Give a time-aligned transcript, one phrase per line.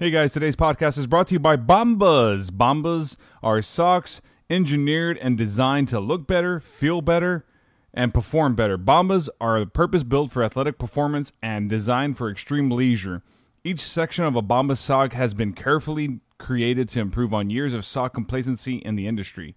[0.00, 2.50] Hey guys, today's podcast is brought to you by Bombas.
[2.50, 7.44] Bombas are socks engineered and designed to look better, feel better,
[7.92, 8.78] and perform better.
[8.78, 13.22] Bombas are purpose built for athletic performance and designed for extreme leisure.
[13.62, 17.84] Each section of a Bombas sock has been carefully created to improve on years of
[17.84, 19.54] sock complacency in the industry.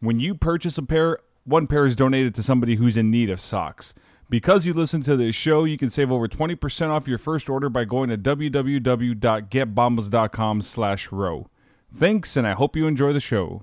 [0.00, 3.38] When you purchase a pair, one pair is donated to somebody who's in need of
[3.38, 3.92] socks.
[4.34, 7.68] Because you listen to this show, you can save over 20% off your first order
[7.68, 11.48] by going to www.getbombas.com slash row.
[11.96, 13.62] Thanks, and I hope you enjoy the show.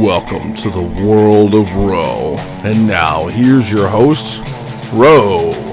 [0.00, 2.36] Welcome to the world of Row.
[2.64, 4.42] And now, here's your host,
[4.94, 5.67] Row.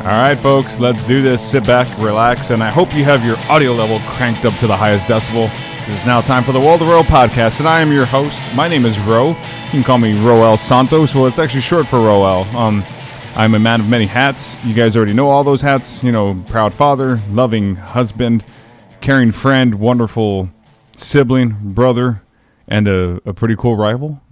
[0.00, 1.46] All right, folks, let's do this.
[1.46, 4.74] Sit back, relax, and I hope you have your audio level cranked up to the
[4.74, 5.50] highest decibel.
[5.92, 8.40] It's now time for the World of Row podcast, and I am your host.
[8.54, 9.28] My name is Ro.
[9.28, 9.34] You
[9.70, 11.14] can call me Roel Santos.
[11.14, 12.44] Well, it's actually short for Roel.
[12.56, 12.82] Um,
[13.36, 14.56] I'm a man of many hats.
[14.64, 16.02] You guys already know all those hats.
[16.02, 18.42] You know, proud father, loving husband,
[19.02, 20.48] caring friend, wonderful
[20.96, 22.22] sibling, brother,
[22.66, 24.22] and a, a pretty cool rival.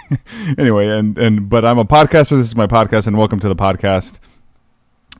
[0.58, 2.36] anyway, and and but I'm a podcaster.
[2.36, 4.18] This is my podcast, and welcome to the podcast.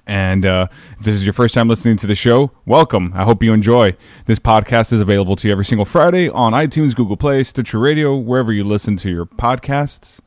[0.07, 3.13] And uh, if this is your first time listening to the show, welcome.
[3.15, 3.97] I hope you enjoy.
[4.27, 8.17] This podcast is available to you every single Friday on iTunes, Google Play, Stitcher Radio,
[8.17, 10.21] wherever you listen to your podcasts.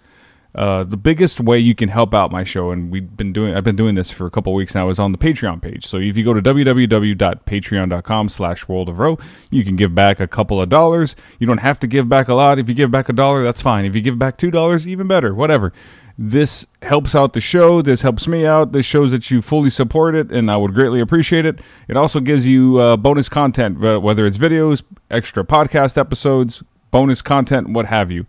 [0.55, 3.63] Uh, the biggest way you can help out my show, and we've been doing, I've
[3.63, 5.85] been doing this for a couple weeks now, is on the Patreon page.
[5.85, 9.19] So if you go to www.patreon.com slash world of row,
[9.51, 11.15] you can give back a couple of dollars.
[11.37, 12.57] You don't have to give back a lot.
[12.57, 13.85] If you give back a dollar, that's fine.
[13.85, 15.35] If you give back two dollars, even better.
[15.35, 15.73] Whatever.
[16.17, 17.83] This helps out the show.
[17.83, 18.71] This helps me out.
[18.71, 21.59] This shows that you fully support it, and I would greatly appreciate it.
[21.87, 27.69] It also gives you uh, bonus content, whether it's videos, extra podcast episodes, bonus content,
[27.69, 28.25] what have you.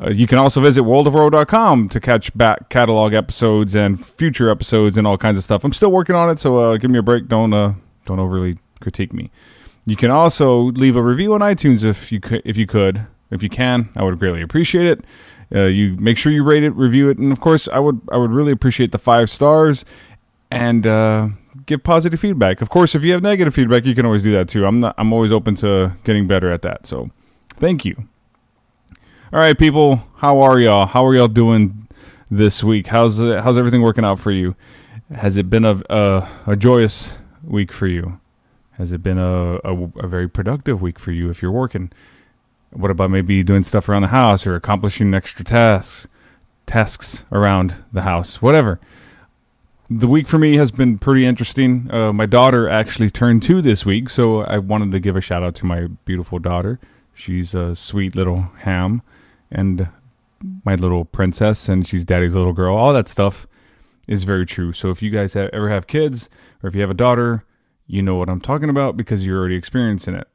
[0.00, 5.06] Uh, you can also visit worldofrow.com to catch back catalog episodes and future episodes and
[5.06, 5.64] all kinds of stuff.
[5.64, 7.28] I'm still working on it, so uh, give me a break.
[7.28, 9.30] Don't uh, don't overly critique me.
[9.86, 13.42] You can also leave a review on iTunes if you could, if you could, if
[13.42, 13.88] you can.
[13.94, 15.04] I would greatly appreciate it.
[15.54, 18.16] Uh, you make sure you rate it, review it, and of course, I would I
[18.16, 19.84] would really appreciate the five stars
[20.50, 21.28] and uh,
[21.66, 22.60] give positive feedback.
[22.60, 24.66] Of course, if you have negative feedback, you can always do that too.
[24.66, 26.86] I'm not I'm always open to getting better at that.
[26.86, 27.10] So,
[27.50, 28.08] thank you.
[29.32, 30.86] All right, people, how are y'all?
[30.86, 31.88] How are y'all doing
[32.30, 32.88] this week?
[32.88, 34.54] How's it, how's everything working out for you?
[35.14, 38.20] Has it been a a, a joyous week for you?
[38.72, 41.92] Has it been a, a, a very productive week for you if you're working?
[42.74, 46.08] What about maybe doing stuff around the house or accomplishing extra tasks,
[46.66, 48.80] tasks around the house, whatever.
[49.90, 51.88] The week for me has been pretty interesting.
[51.92, 55.42] Uh, my daughter actually turned two this week, so I wanted to give a shout
[55.42, 56.80] out to my beautiful daughter.
[57.12, 59.02] She's a sweet little ham
[59.50, 59.88] and
[60.64, 62.74] my little princess, and she's daddy's little girl.
[62.74, 63.46] All that stuff
[64.06, 64.72] is very true.
[64.72, 66.28] So if you guys have, ever have kids
[66.62, 67.44] or if you have a daughter,
[67.86, 70.26] you know what I'm talking about because you're already experiencing it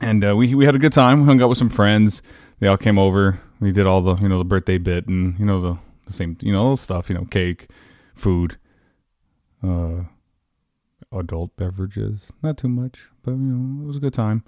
[0.00, 1.22] and uh, we we had a good time.
[1.22, 2.22] We hung out with some friends.
[2.60, 3.40] They all came over.
[3.60, 6.36] We did all the you know the birthday bit and you know the, the same
[6.40, 7.68] you know stuff you know cake,
[8.14, 8.56] food,
[9.62, 10.04] uh,
[11.12, 12.30] adult beverages.
[12.42, 14.44] Not too much, but you know it was a good time.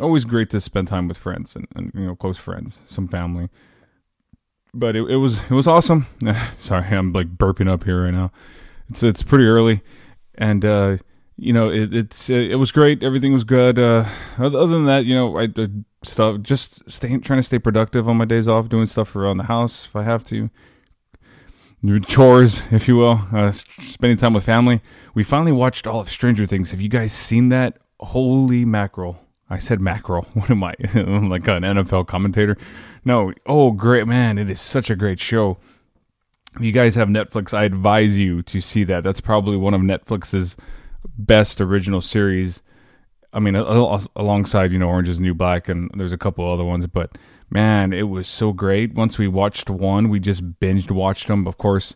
[0.00, 3.48] Always great to spend time with friends and, and you know close friends, some family.
[4.72, 6.06] But it, it was it was awesome.
[6.58, 8.30] Sorry, I'm like burping up here right now.
[8.88, 9.82] It's it's pretty early,
[10.36, 10.98] and uh,
[11.40, 13.02] you know, it, it's it, was great.
[13.02, 13.78] Everything was good.
[13.78, 14.04] Uh,
[14.38, 15.68] other than that, you know, I, I
[16.02, 19.44] stuff just staying trying to stay productive on my days off, doing stuff around the
[19.44, 20.50] house if I have to,
[22.06, 24.82] chores, if you will, uh, spending time with family.
[25.14, 26.72] We finally watched all of Stranger Things.
[26.72, 27.78] Have you guys seen that?
[28.00, 29.18] Holy mackerel!
[29.48, 30.26] I said mackerel.
[30.34, 30.74] What am I?
[30.94, 32.58] I'm like an NFL commentator.
[33.02, 33.32] No.
[33.46, 34.36] Oh, great man!
[34.36, 35.56] It is such a great show.
[36.56, 39.04] If you guys have Netflix, I advise you to see that.
[39.04, 40.56] That's probably one of Netflix's
[41.26, 42.62] best original series.
[43.32, 46.64] I mean, alongside you know Orange Is the New Black, and there's a couple other
[46.64, 47.16] ones, but
[47.48, 48.94] man, it was so great.
[48.94, 51.46] Once we watched one, we just binged watched them.
[51.46, 51.94] Of course,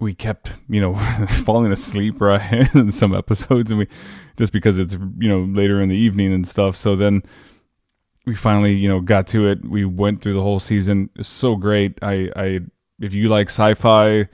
[0.00, 0.94] we kept you know
[1.44, 3.88] falling asleep right in some episodes, and we
[4.36, 6.76] just because it's you know later in the evening and stuff.
[6.76, 7.22] So then
[8.24, 9.68] we finally you know got to it.
[9.68, 11.10] We went through the whole season.
[11.16, 11.98] It's so great.
[12.02, 12.60] I I
[13.00, 14.28] if you like sci-fi.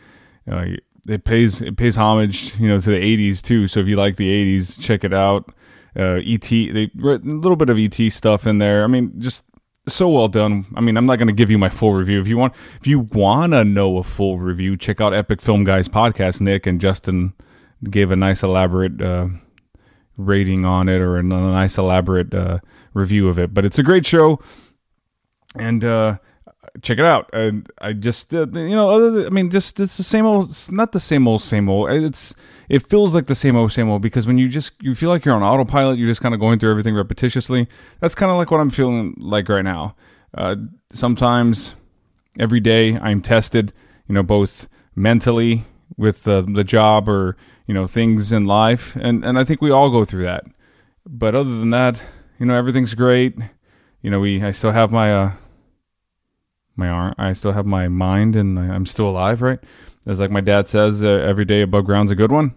[0.50, 0.64] Uh,
[1.08, 3.66] it pays it pays homage, you know, to the '80s too.
[3.66, 5.52] So if you like the '80s, check it out.
[5.96, 8.84] Uh, ET, they a little bit of ET stuff in there.
[8.84, 9.44] I mean, just
[9.88, 10.66] so well done.
[10.76, 12.20] I mean, I'm not going to give you my full review.
[12.20, 15.64] If you want, if you want to know a full review, check out Epic Film
[15.64, 16.40] Guys podcast.
[16.40, 17.32] Nick and Justin
[17.88, 19.28] gave a nice elaborate uh,
[20.16, 22.58] rating on it or a nice elaborate uh,
[22.92, 23.54] review of it.
[23.54, 24.40] But it's a great show,
[25.56, 26.18] and uh,
[26.82, 27.30] check it out.
[27.32, 30.50] And I just uh, you know, other than, I mean, just it's the same old.
[30.50, 31.90] It's not the same old, same old.
[31.90, 32.34] It's
[32.68, 35.24] it feels like the same old, same old because when you just you feel like
[35.24, 37.66] you're on autopilot, you're just kind of going through everything repetitiously.
[38.00, 39.96] That's kind of like what I'm feeling like right now.
[40.34, 40.56] Uh,
[40.92, 41.74] sometimes
[42.38, 43.72] every day I'm tested,
[44.06, 45.64] you know, both mentally
[45.96, 47.36] with uh, the job or
[47.66, 50.44] you know things in life, and and I think we all go through that.
[51.06, 52.02] But other than that,
[52.38, 53.36] you know, everything's great.
[54.02, 55.32] You know, we I still have my uh
[56.78, 59.58] my arm, I still have my mind, and I'm still alive, right?
[60.06, 62.54] As like my dad says, uh, every day above ground's a good one.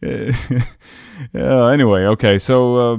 [0.00, 0.32] yeah.
[1.34, 2.76] Anyway, okay, so.
[2.76, 2.98] Uh,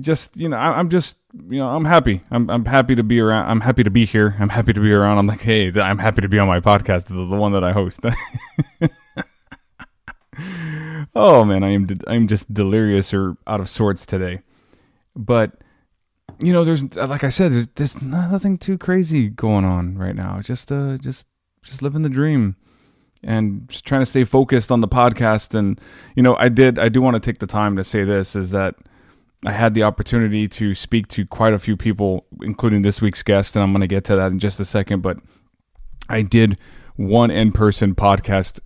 [0.00, 1.16] just you know I, am just
[1.48, 4.36] you know i'm happy I'm, I'm happy to be around i'm happy to be here
[4.38, 7.06] i'm happy to be around i'm like hey i'm happy to be on my podcast
[7.06, 7.98] the, the one that i host
[11.16, 14.42] oh man i am i'm just delirious or out of sorts today
[15.16, 15.58] but
[16.40, 20.40] you know there's like i said there's, there's nothing too crazy going on right now
[20.40, 21.26] just uh just
[21.62, 22.56] just living the dream
[23.22, 25.80] and just trying to stay focused on the podcast and
[26.14, 28.50] you know i did i do want to take the time to say this is
[28.50, 28.74] that
[29.46, 33.54] I had the opportunity to speak to quite a few people, including this week's guest,
[33.54, 35.02] and I'm going to get to that in just a second.
[35.02, 35.18] But
[36.08, 36.56] I did
[36.96, 38.60] one in person podcast,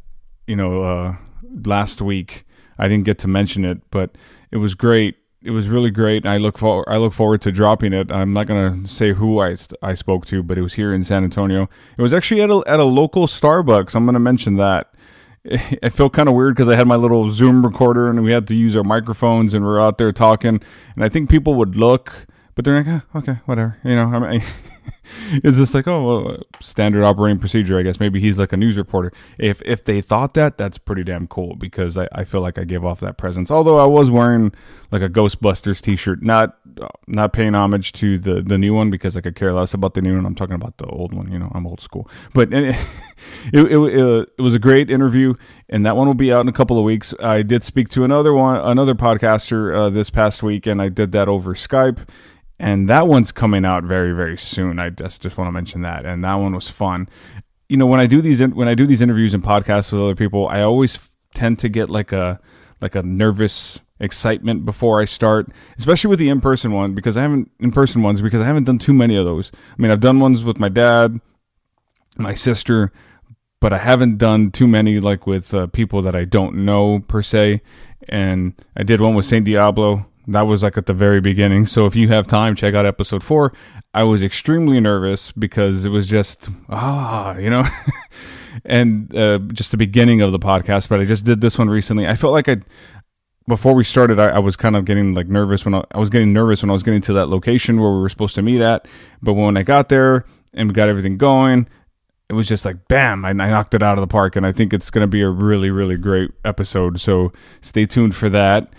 [0.47, 1.17] you know, uh,
[1.65, 2.45] last week.
[2.79, 4.17] I didn't get to mention it, but
[4.53, 5.17] it was great.
[5.41, 6.27] It was really great.
[6.27, 8.11] I look for I look forward to dropping it.
[8.11, 11.23] I'm not gonna say who I, I spoke to, but it was here in San
[11.23, 11.69] Antonio.
[11.97, 13.95] It was actually at a at a local Starbucks.
[13.95, 14.93] I'm gonna mention that.
[15.83, 18.49] I felt kind of weird because I had my little Zoom recorder and we had
[18.49, 20.61] to use our microphones and we are out there talking.
[20.95, 23.79] And I think people would look, but they're like, oh, okay, whatever.
[23.85, 24.43] You know, I mean,
[25.33, 28.01] it's this like, oh, well, standard operating procedure, I guess.
[28.01, 29.13] Maybe he's like a news reporter.
[29.39, 32.65] If if they thought that, that's pretty damn cool because I, I feel like I
[32.65, 33.51] gave off that presence.
[33.51, 34.53] Although I was wearing
[34.91, 36.59] like a Ghostbusters T-shirt, not
[37.07, 40.03] not paying homage to the the new one because I could care less about the
[40.03, 40.27] new one.
[40.27, 41.31] I'm talking about the old one.
[41.31, 42.09] You know, I'm old school.
[42.33, 42.77] But it
[43.53, 45.35] it, it, it, it was a great interview,
[45.69, 47.15] and that one will be out in a couple of weeks.
[47.21, 51.13] I did speak to another one, another podcaster uh, this past week, and I did
[51.13, 52.07] that over Skype
[52.59, 54.79] and that one's coming out very very soon.
[54.79, 57.09] I just just want to mention that, and that one was fun.
[57.69, 60.15] You know, when I do these when I do these interviews and podcasts with other
[60.15, 60.99] people, I always
[61.35, 62.41] tend to get like a
[62.81, 67.23] like a nervous excitement before I start, especially with the in person one because I
[67.23, 69.51] haven't in person ones because I haven't done too many of those.
[69.55, 71.21] I mean, I've done ones with my dad,
[72.17, 72.93] my sister,
[73.61, 77.23] but I haven't done too many like with uh, people that I don't know per
[77.23, 77.61] se.
[78.09, 81.65] And I did one with Saint Diablo that was like at the very beginning.
[81.67, 83.53] So if you have time, check out episode four.
[83.95, 87.65] I was extremely nervous because it was just, ah, you know,
[88.65, 90.89] and uh, just the beginning of the podcast.
[90.89, 92.07] But I just did this one recently.
[92.07, 92.59] I felt like I,
[93.49, 96.11] before we started, I, I was kind of getting like nervous when I, I was
[96.11, 98.61] getting nervous when I was getting to that location where we were supposed to meet
[98.61, 98.87] at.
[99.23, 101.69] But when I got there and we got everything going,
[102.29, 104.53] it was just like bam I, I, knocked it out of the park and i
[104.53, 107.33] think it's going to be a really really great episode so
[107.63, 108.71] stay tuned for that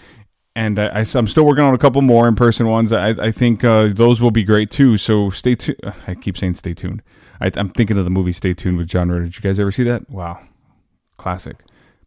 [0.59, 2.91] and I, am still working on a couple more in person ones.
[2.91, 4.97] I, I think uh, those will be great too.
[4.97, 5.79] So stay tuned.
[6.05, 7.01] I keep saying stay tuned.
[7.39, 9.23] I, am thinking of the movie Stay Tuned with John Ritter.
[9.23, 10.09] Did you guys ever see that?
[10.09, 10.41] Wow,
[11.15, 11.55] classic.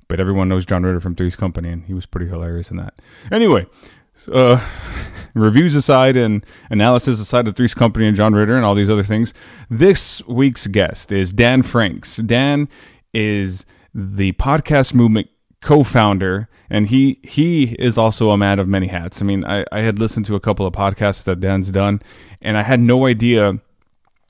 [0.06, 2.92] But everyone knows John Ritter from Three's Company, and he was pretty hilarious in that.
[3.30, 3.64] Anyway,
[4.30, 4.60] uh,
[5.34, 9.02] reviews aside and analysis aside of Three's Company and John Ritter and all these other
[9.02, 9.32] things,
[9.70, 12.16] this week's guest is Dan Franks.
[12.16, 12.68] Dan
[13.14, 15.30] is the podcast movement
[15.62, 19.22] co-founder and he he is also a man of many hats.
[19.22, 22.02] I mean i, I had listened to a couple of podcasts that dan's done
[22.42, 23.60] and i had no idea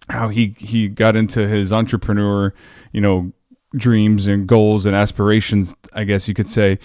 [0.09, 2.53] how he he got into his entrepreneur
[2.93, 3.33] you know
[3.75, 6.79] dreams and goals and aspirations i guess you could say.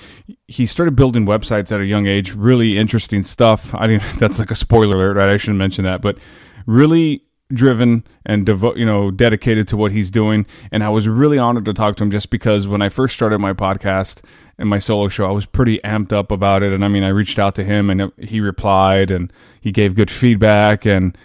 [0.48, 3.75] He started building websites at a young age really interesting stuff.
[3.75, 5.30] I didn't that's like a spoiler alert right?
[5.30, 6.18] I shouldn't mention that but
[6.66, 10.46] really driven and devo- you know dedicated to what he's doing.
[10.72, 13.39] And I was really honored to talk to him just because when I first started
[13.39, 14.22] my podcast
[14.58, 16.74] and my solo show I was pretty amped up about it.
[16.74, 20.12] And I mean I reached out to him and he replied and he gave good
[20.12, 21.18] feedback and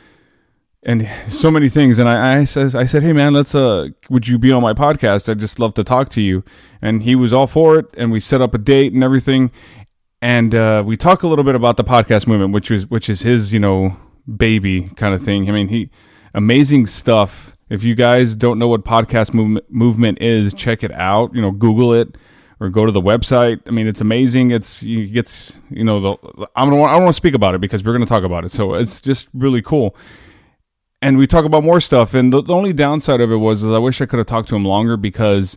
[0.85, 1.99] and so many things.
[1.99, 4.75] And I, I said I said hey man let's uh would you be on my
[4.75, 5.29] podcast?
[5.29, 6.45] I'd just love to talk to you.
[6.81, 9.50] And he was all for it and we set up a date and everything.
[10.21, 13.23] And uh, we talk a little bit about the podcast movement which is which is
[13.23, 13.97] his you know
[14.37, 15.49] baby kind of thing.
[15.49, 15.91] I mean he
[16.34, 17.52] amazing stuff.
[17.68, 21.34] If you guys don't know what podcast movement movement is, check it out.
[21.34, 22.16] You know, Google it
[22.60, 23.60] or go to the website.
[23.66, 24.50] I mean, it's amazing.
[24.50, 27.60] It's you gets you know the I'm gonna I don't want to speak about it
[27.60, 28.50] because we're gonna talk about it.
[28.50, 29.96] So it's just really cool.
[31.00, 32.14] And we talk about more stuff.
[32.14, 34.56] And the, the only downside of it was I wish I could have talked to
[34.56, 35.56] him longer because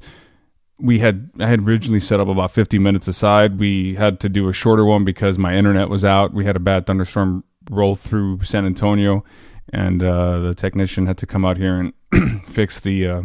[0.79, 3.59] we had I had originally set up about 50 minutes aside.
[3.59, 6.33] We had to do a shorter one because my internet was out.
[6.33, 9.23] We had a bad thunderstorm roll through San Antonio,
[9.71, 13.21] and uh, the technician had to come out here and fix the uh,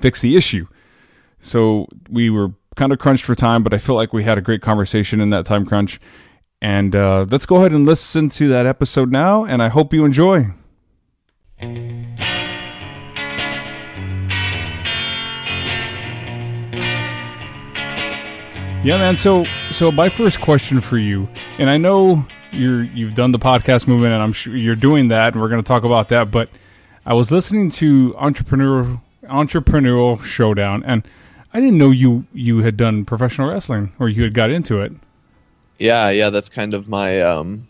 [0.00, 0.66] fix the issue.
[1.40, 4.40] So we were kind of crunched for time, but I feel like we had a
[4.40, 6.00] great conversation in that time crunch.
[6.60, 10.04] And uh, let's go ahead and listen to that episode now, and I hope you
[10.04, 10.48] enjoy.
[18.84, 19.16] Yeah, man.
[19.16, 23.86] So, so my first question for you, and I know you're you've done the podcast
[23.86, 26.30] movement, and I'm sure you're doing that, and we're going to talk about that.
[26.30, 26.48] But
[27.06, 31.06] I was listening to entrepreneur entrepreneurial showdown, and
[31.52, 34.92] I didn't know you you had done professional wrestling or you had got into it.
[35.78, 37.68] Yeah, yeah, that's kind of my um,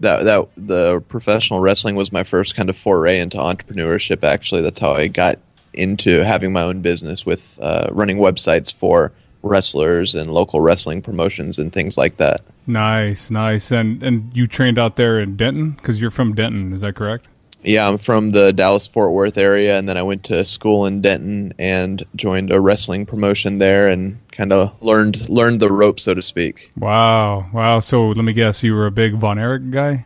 [0.00, 4.22] that that the professional wrestling was my first kind of foray into entrepreneurship.
[4.22, 5.38] Actually, that's how I got
[5.72, 11.58] into having my own business with uh, running websites for wrestlers and local wrestling promotions
[11.58, 12.40] and things like that.
[12.66, 13.70] Nice, nice.
[13.70, 17.26] And and you trained out there in Denton because you're from Denton, is that correct?
[17.64, 21.02] Yeah, I'm from the Dallas Fort Worth area, and then I went to school in
[21.02, 26.14] Denton and joined a wrestling promotion there, and kind of learned learned the ropes, so
[26.14, 26.70] to speak.
[26.76, 27.80] Wow, wow.
[27.80, 30.04] So let me guess, you were a big Von Erich guy.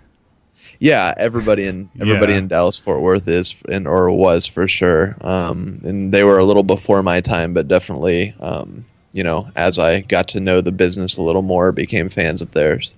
[0.78, 2.38] Yeah, everybody in everybody Yeah.
[2.40, 6.44] in Dallas Fort Worth is and or was for sure, um, and they were a
[6.46, 10.72] little before my time, but definitely, um, you know, as I got to know the
[10.72, 12.94] business a little more, became fans of theirs.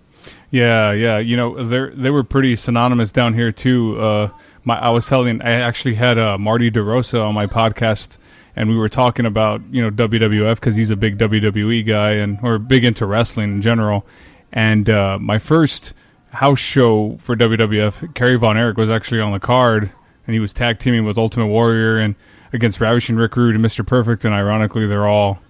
[0.51, 1.19] Yeah, yeah.
[1.19, 4.01] You know, they they were pretty synonymous down here too.
[4.01, 4.29] Uh,
[4.65, 8.19] my I was telling, I actually had uh, Marty DeRosa on my podcast,
[8.55, 12.39] and we were talking about you know WWF because he's a big WWE guy and
[12.43, 14.07] or big into wrestling in general.
[14.53, 15.93] And uh, my first
[16.31, 19.91] house show for WWF, Kerry Von Erich was actually on the card,
[20.27, 22.15] and he was tag teaming with Ultimate Warrior and
[22.53, 23.85] against Ravishing Rick Rude and Mr.
[23.87, 24.25] Perfect.
[24.25, 25.41] And ironically, they're all,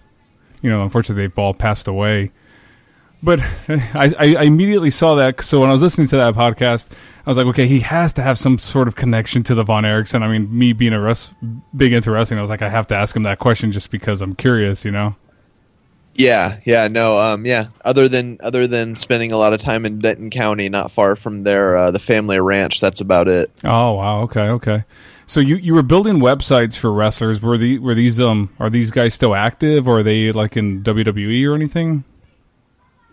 [0.64, 2.33] you know, unfortunately, they've all passed away.
[3.23, 5.42] But I, I, immediately saw that.
[5.42, 6.88] So when I was listening to that podcast,
[7.26, 9.85] I was like, okay, he has to have some sort of connection to the Von
[9.85, 10.14] Erichs.
[10.14, 11.35] And I mean, me being a res-
[11.76, 14.23] big into wrestling, I was like, I have to ask him that question just because
[14.23, 15.16] I'm curious, you know?
[16.14, 17.66] Yeah, yeah, no, um, yeah.
[17.85, 21.42] Other than other than spending a lot of time in Denton County, not far from
[21.42, 23.50] their uh, the family ranch, that's about it.
[23.64, 24.85] Oh wow, okay, okay.
[25.26, 27.40] So you, you were building websites for wrestlers.
[27.40, 30.83] Were the were these um are these guys still active or are they like in
[30.83, 32.04] WWE or anything?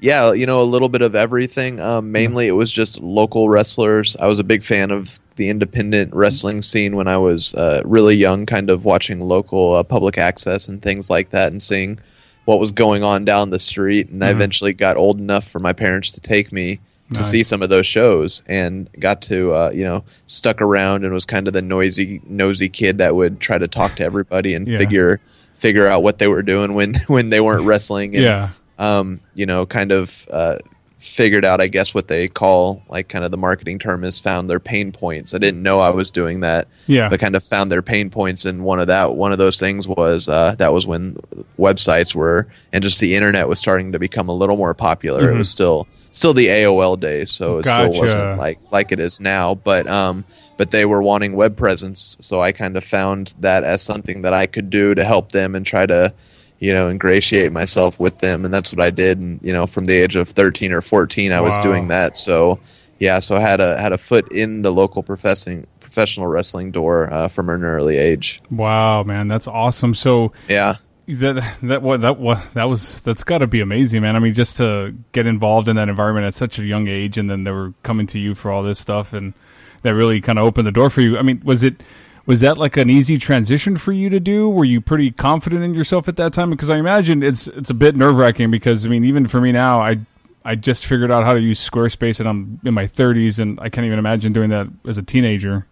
[0.01, 1.79] Yeah, you know, a little bit of everything.
[1.79, 4.17] Um, mainly, it was just local wrestlers.
[4.17, 8.15] I was a big fan of the independent wrestling scene when I was uh, really
[8.15, 11.99] young, kind of watching local uh, public access and things like that, and seeing
[12.45, 14.09] what was going on down the street.
[14.09, 14.35] And I Mhm.
[14.37, 16.79] eventually got old enough for my parents to take me
[17.13, 17.29] to Nice.
[17.31, 21.25] see some of those shows, and got to uh, you know stuck around and was
[21.25, 24.77] kind of the noisy, nosy kid that would try to talk to everybody and Yeah.
[24.77, 25.19] figure
[25.55, 28.15] figure out what they were doing when when they weren't wrestling.
[28.15, 28.49] And, Yeah.
[28.79, 30.57] um, you know, kind of uh,
[31.01, 34.49] figured out, I guess, what they call like kind of the marketing term is found
[34.49, 35.33] their pain points.
[35.33, 37.09] I didn't know I was doing that, Yeah.
[37.09, 39.87] but kind of found their pain points, and one of that one of those things
[39.87, 41.15] was uh, that was when
[41.59, 45.23] websites were and just the internet was starting to become a little more popular.
[45.23, 45.35] Mhm.
[45.35, 47.91] It was still still the AOL days, so it Gotcha.
[47.93, 50.23] still wasn't like like it is now, but um.
[50.57, 54.33] But they were wanting web presence, so I kind of found that as something that
[54.33, 56.13] I could do to help them and try to
[56.61, 59.17] you know, ingratiate myself with them, and that's what I did.
[59.17, 62.15] And you know, from the age of thirteen or fourteen, I was doing that.
[62.15, 62.59] So
[62.99, 67.11] yeah, so I had a had a foot in the local professing professional wrestling door
[67.11, 68.41] uh, from an early age.
[68.51, 69.95] Wow, man, that's awesome.
[69.95, 70.75] So Yeah,
[71.07, 74.15] that that what that what that was that's got to be amazing, man.
[74.15, 77.27] I mean, just to get involved in that environment at such a young age, and
[77.27, 79.33] then they were coming to you for all this stuff, and
[79.81, 81.17] that really kind of opened the door for you.
[81.17, 81.81] I mean, was it
[82.31, 84.49] was that like an easy transition for you to do?
[84.49, 86.49] Were you pretty confident in yourself at that time?
[86.49, 88.49] Because I imagine it's it's a bit nerve wracking.
[88.49, 89.97] Because I mean, even for me now, I
[90.45, 93.67] I just figured out how to use Squarespace, and I'm in my 30s, and I
[93.67, 95.67] can't even imagine doing that as a teenager.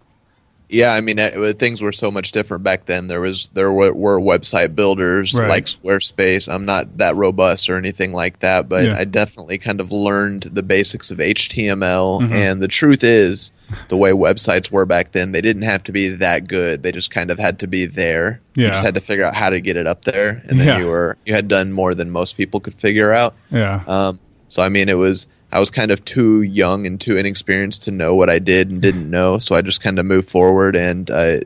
[0.68, 0.94] yeah.
[0.94, 3.08] I mean, it, things were so much different back then.
[3.08, 5.48] There was there were, were website builders Right.
[5.50, 6.54] like Squarespace.
[6.54, 8.98] I'm not that robust or anything like that, but Yeah.
[9.00, 12.20] I definitely kind of learned the basics of HTML.
[12.22, 12.32] Mhm.
[12.34, 13.52] And the truth is,
[13.88, 16.84] the way websites were back then, they didn't have to be that good.
[16.84, 18.40] They just kind of had to be there.
[18.56, 18.70] You Yeah.
[18.72, 20.80] just had to figure out how to get it up there, and then Yeah.
[20.80, 23.36] you were you had done more than most people could figure out.
[23.52, 23.82] Yeah.
[23.88, 27.84] Um, so I mean, it was I was kind of too young and too inexperienced
[27.84, 29.40] to know what I did and didn't know.
[29.40, 31.40] So I just kind of moved forward, and uh,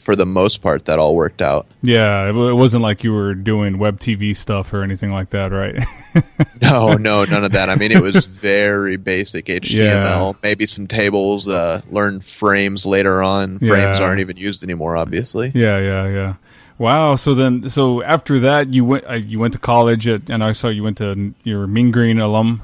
[0.00, 1.66] for the most part, that all worked out.
[1.82, 5.52] Yeah, it, it wasn't like you were doing web TV stuff or anything like that,
[5.52, 5.76] right?
[6.62, 7.68] No, no, none of that.
[7.68, 11.46] I mean, it was very basic HTML, maybe some tables.
[11.48, 13.58] Uh, learned frames later on.
[13.58, 14.04] Frames Yeah.
[14.06, 15.50] aren't even used anymore, obviously.
[15.54, 16.34] yeah, yeah, yeah.
[16.78, 17.16] Wow.
[17.16, 20.52] So then, so after that, you went uh, you went to college, at, and I
[20.52, 22.62] saw you went to your Mean Green alum.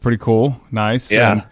[0.00, 0.60] Pretty cool.
[0.70, 1.10] Nice.
[1.10, 1.32] Yeah.
[1.32, 1.44] And,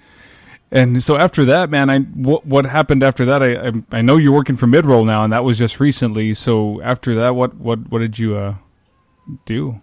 [0.71, 3.43] and so after that, man, I what, what happened after that?
[3.43, 6.35] I, I I know you're working for Midroll now, and that was just recently.
[6.35, 8.55] So after that, what what what did you uh
[9.47, 9.81] do?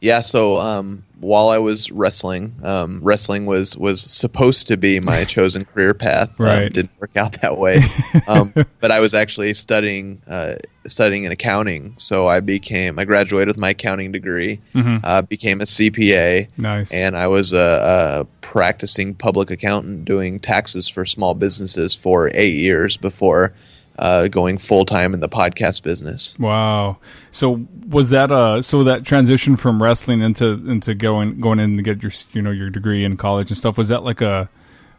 [0.00, 5.24] Yeah, so um, while I was wrestling, um, wrestling was was supposed to be my
[5.34, 6.28] chosen career path.
[6.38, 6.72] Um, Right.
[6.72, 7.82] didn't work out that way.
[8.28, 10.54] um, but I was actually studying uh,
[10.86, 15.64] studying in accounting, so I became I graduated with my accounting degree, uh, became a
[15.64, 16.90] CPA, Nice.
[16.92, 22.54] and I was a, a practicing public accountant doing taxes for small businesses for eight
[22.54, 23.52] years before
[23.98, 26.36] uh, going full time in the podcast business.
[26.38, 26.98] Wow.
[27.30, 31.82] So was that uh so that transition from wrestling into into going going in to
[31.82, 34.48] get your you know your degree in college and stuff was that like a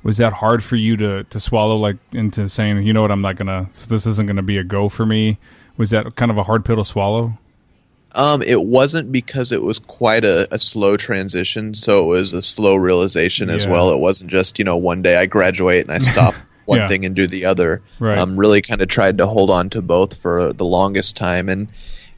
[0.03, 3.21] was that hard for you to to swallow like into saying you know what I'm
[3.21, 5.37] not gonna this isn't gonna be a go for me
[5.77, 7.37] was that kind of a hard pill to swallow
[8.15, 12.41] Um, it wasn't because it was quite a, a slow transition, so it was a
[12.41, 13.71] slow realization as Yeah.
[13.71, 13.93] well.
[13.93, 16.33] It wasn't just you know one day I graduate and I stop
[16.69, 16.87] one Yeah.
[16.87, 17.81] thing and do the other.
[17.99, 18.17] Right.
[18.17, 21.67] Um, really kind of tried to hold on to both for the longest time, and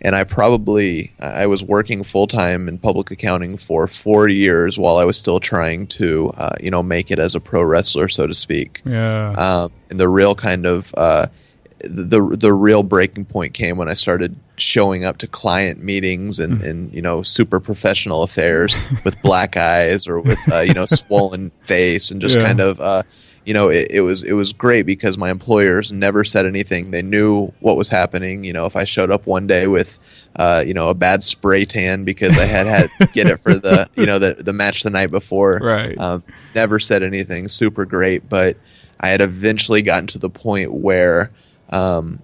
[0.03, 4.97] and I probably I was working full time in public accounting for four years while
[4.97, 8.27] I was still trying to uh, you know make it as a pro wrestler, so
[8.27, 8.81] to speak.
[8.85, 11.27] yeah Um, and the real kind of uh,
[11.83, 16.61] the the real breaking point came when I started showing up to client meetings and,
[16.61, 21.49] and you know super professional affairs with black eyes or with uh, you know swollen
[21.63, 22.45] face and just Yeah.
[22.45, 23.01] kind of uh,
[23.45, 26.91] you know it, it was it was great because my employers never said anything.
[26.91, 28.43] They knew what was happening.
[28.43, 29.99] You know if I showed up one day with
[30.35, 33.89] uh, you know a bad spray tan because I had had get it for the
[33.95, 35.59] you know the the match the night before.
[35.61, 35.97] Right.
[35.97, 37.47] Um, never said anything.
[37.47, 38.57] Super great, but
[38.99, 41.31] I had eventually gotten to the point where
[41.71, 42.19] um,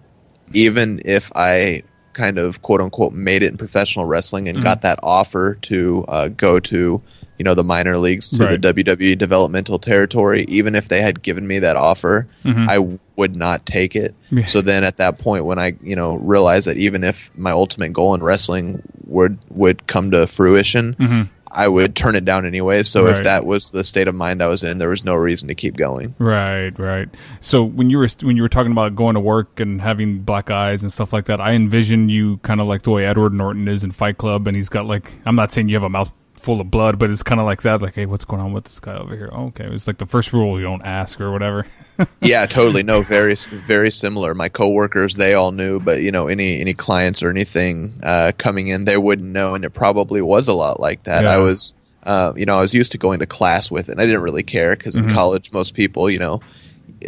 [0.54, 1.84] even if I
[2.14, 6.28] kind of quote unquote made it in professional wrestling and got that offer to uh,
[6.30, 7.02] go to
[7.38, 8.62] you know the minor leagues to Right.
[8.62, 12.70] the WWE developmental territory, even if they had given me that offer, mm-hmm.
[12.70, 14.16] I would not take it.
[14.32, 14.46] Yeah.
[14.46, 17.94] So then at that point, when I you know realized that even if my ultimate
[17.94, 21.22] goal in wrestling would would come to fruition, mm-hmm.
[21.56, 22.84] I would turn it down anyway.
[22.84, 23.16] So Right.
[23.18, 25.56] if that was the state of mind I was in, there was no reason to
[25.56, 26.14] keep going.
[26.20, 27.08] Right, right.
[27.40, 30.52] So when you were when you were talking about going to work and having black
[30.52, 33.68] eyes and stuff like that, I envision you kind of like the way Edward Norton
[33.68, 36.12] is in Fight Club, and he's got like I'm not saying you have a mouth
[36.40, 37.82] full of blood, but it's kind of like that.
[37.82, 39.30] Like, hey, what's going on with this guy over here?
[39.32, 41.68] Oh, okay, it's like the first rule you don't ask or whatever.
[42.22, 42.84] yeah, totally.
[42.84, 44.34] No, very very similar.
[44.34, 48.68] My coworkers, they all knew, but you know, any any clients or anything uh, coming
[48.68, 51.24] in, they wouldn't know, and it probably was a lot like that.
[51.24, 51.32] Yeah.
[51.32, 54.02] I was, uh, you know, I was used to going to class with it, and
[54.02, 56.42] I didn't really care because in college, most people, you know,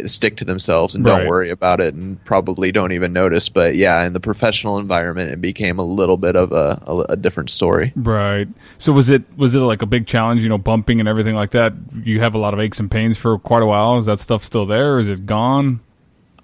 [0.06, 1.28] stick to themselves and don't Right.
[1.28, 3.48] worry about it, and probably don't even notice.
[3.48, 7.16] But yeah, in the professional environment, it became a little bit of a, a, a
[7.16, 7.92] different story.
[7.96, 8.48] right.
[8.78, 10.42] So was it was it like a big challenge?
[10.42, 11.74] You know, bumping and everything like that.
[12.04, 13.98] You have a lot of aches and pains for quite a while.
[13.98, 14.94] Is that stuff still there?
[14.94, 15.80] Or is it gone?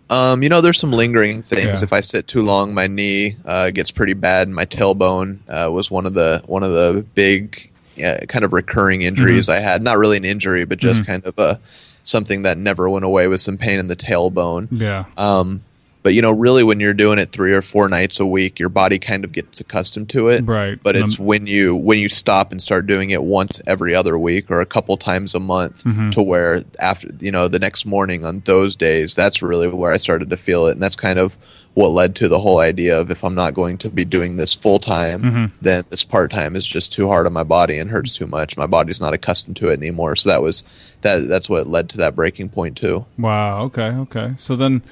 [0.08, 1.66] Um, you know, there's some lingering things.
[1.80, 1.82] Yeah.
[1.82, 4.48] If I sit too long, my knee uh, gets pretty bad.
[4.48, 7.70] My tailbone uh, was one of the one of the big
[8.04, 9.82] uh, kind of recurring injuries I had.
[9.82, 11.58] Not really an injury, but just kind of a
[12.06, 14.68] something that never went away with some pain in the tailbone.
[14.70, 15.04] Yeah.
[15.16, 15.62] Um,
[16.02, 18.68] but you know, really, when you're doing it three or four nights a week, your
[18.68, 20.46] body kind of gets accustomed to it.
[20.46, 20.78] Right.
[20.80, 24.16] But it's I'm- when you when you stop and start doing it once every other
[24.16, 26.10] week or a couple times a month, Mm-hmm.
[26.10, 29.96] to where after you know the next morning on those days, that's really where I
[29.96, 31.36] started to feel it, and that's kind of
[31.76, 34.54] what led to the whole idea of if I'm not going to be doing this
[34.54, 35.44] full time, Mm-hmm.
[35.60, 38.56] then this part time is just too hard on my body and hurts too much.
[38.56, 40.16] My body's not accustomed to it anymore.
[40.16, 40.64] So that was
[41.02, 41.28] that.
[41.28, 43.04] That's what led to that breaking point too.
[43.18, 43.64] Wow.
[43.64, 43.88] Okay.
[43.88, 44.34] Okay.
[44.38, 44.82] So then,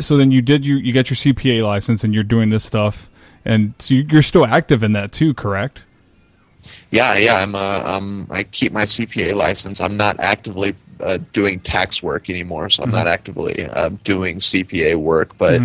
[0.00, 3.08] so then you did you you got your CPA license and you're doing this stuff,
[3.44, 5.84] and so you- you're still active in that too, correct?
[6.90, 7.36] Yeah, yeah.
[7.36, 7.54] I'm.
[7.54, 9.80] Uh, um, I keep my CPA license.
[9.80, 14.96] I'm not actively uh, doing tax work anymore, so I'm not actively uh, doing CPA
[14.96, 15.36] work.
[15.38, 15.60] But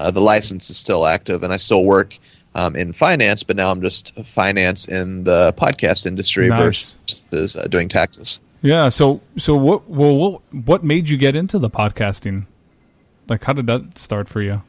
[0.00, 2.18] uh, the license is still active, and I still work
[2.54, 3.42] um, in finance.
[3.42, 6.94] But now I'm just finance in the podcast industry Nice.
[7.30, 8.40] versus uh, doing taxes.
[8.62, 8.88] Yeah.
[8.88, 12.46] So so what well what what made you get into the podcasting?
[13.28, 14.62] Like, how did that start for you?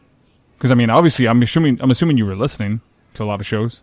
[0.58, 2.82] Because I mean, obviously, I'm assuming I'm assuming you were listening
[3.16, 3.82] to a lot of shows.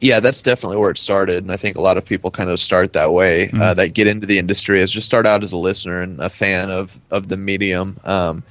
[0.00, 2.58] Yeah, that's definitely where it started, and I think a lot of people kind of
[2.58, 3.50] start that way.
[3.60, 6.30] Uh, that get into the industry is just start out as a listener and a
[6.30, 8.00] fan of of the medium.
[8.04, 8.42] Um,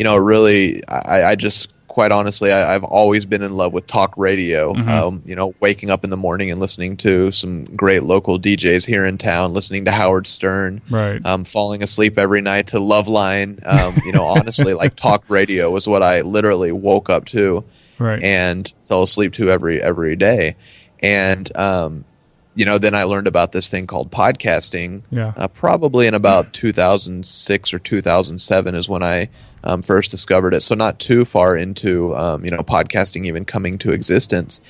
[0.00, 3.86] you know, really, I, I just quite honestly, I, I've always been in love with
[3.86, 4.72] talk radio.
[4.74, 8.86] Um, you know, waking up in the morning and listening to some great local DJs
[8.86, 11.20] here in town, listening to Howard Stern, Right.
[11.26, 13.60] um, falling asleep every night to Loveline.
[13.66, 17.62] Um, you know, honestly, like talk radio was what I literally woke up to.
[17.98, 18.22] Right.
[18.22, 20.56] and fell asleep to every every day.
[21.00, 22.06] And um,
[22.54, 25.02] you know, then I learned about this thing called podcasting.
[25.10, 25.32] Yeah.
[25.36, 29.28] Uh, probably in about 2006 or 2007 is when I
[29.62, 30.62] um, first discovered it.
[30.62, 34.60] So not too far into um, you know podcasting even coming to existence,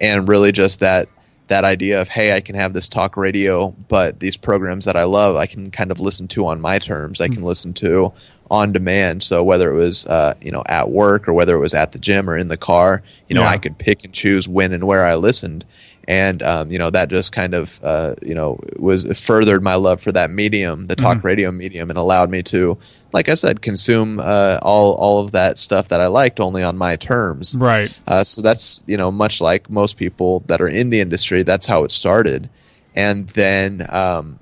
[0.00, 1.08] and really just that
[1.48, 5.04] that idea of hey, I can have this talk radio, but these programs that I
[5.04, 7.20] love, I can kind of listen to on my terms.
[7.20, 8.12] I can listen to
[8.50, 9.22] on demand.
[9.22, 11.98] So whether it was uh, you know at work or whether it was at the
[11.98, 13.50] gym or in the car, you know Yeah.
[13.50, 15.64] I could pick and choose when and where I listened.
[16.08, 20.00] And um, you know that just kind of uh, you know was furthered my love
[20.00, 22.78] for that medium, the talk radio medium, and allowed me to,
[23.12, 26.78] like I said, consume uh, all all of that stuff that I liked only on
[26.78, 27.58] my terms.
[27.58, 27.94] Right.
[28.06, 31.66] Uh, so that's you know much like most people that are in the industry, that's
[31.66, 32.48] how it started.
[32.94, 34.38] And then um,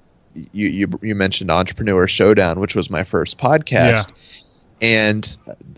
[0.53, 4.13] you, you you mentioned Entrepreneur Showdown, which was my first podcast,
[4.81, 5.37] and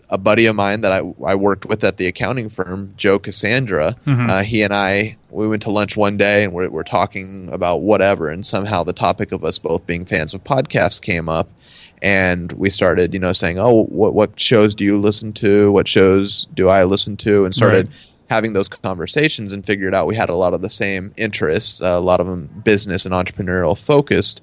[0.09, 3.95] a buddy of mine that I, I worked with at the accounting firm, Joe Cassandra,
[4.05, 4.29] Mhm.
[4.29, 7.81] uh, he and I we went to lunch one day and we're, we're talking about
[7.81, 11.49] whatever, and somehow the topic of us both being fans of podcasts came up.
[12.01, 15.71] And we started, you know, saying, "Oh, what what shows do you listen to?
[15.71, 17.95] What shows do I listen to?" And started Right.
[18.29, 21.87] having those conversations and figured out we had a lot of the same interests, uh,
[21.87, 24.39] a lot of them business and entrepreneurial focused,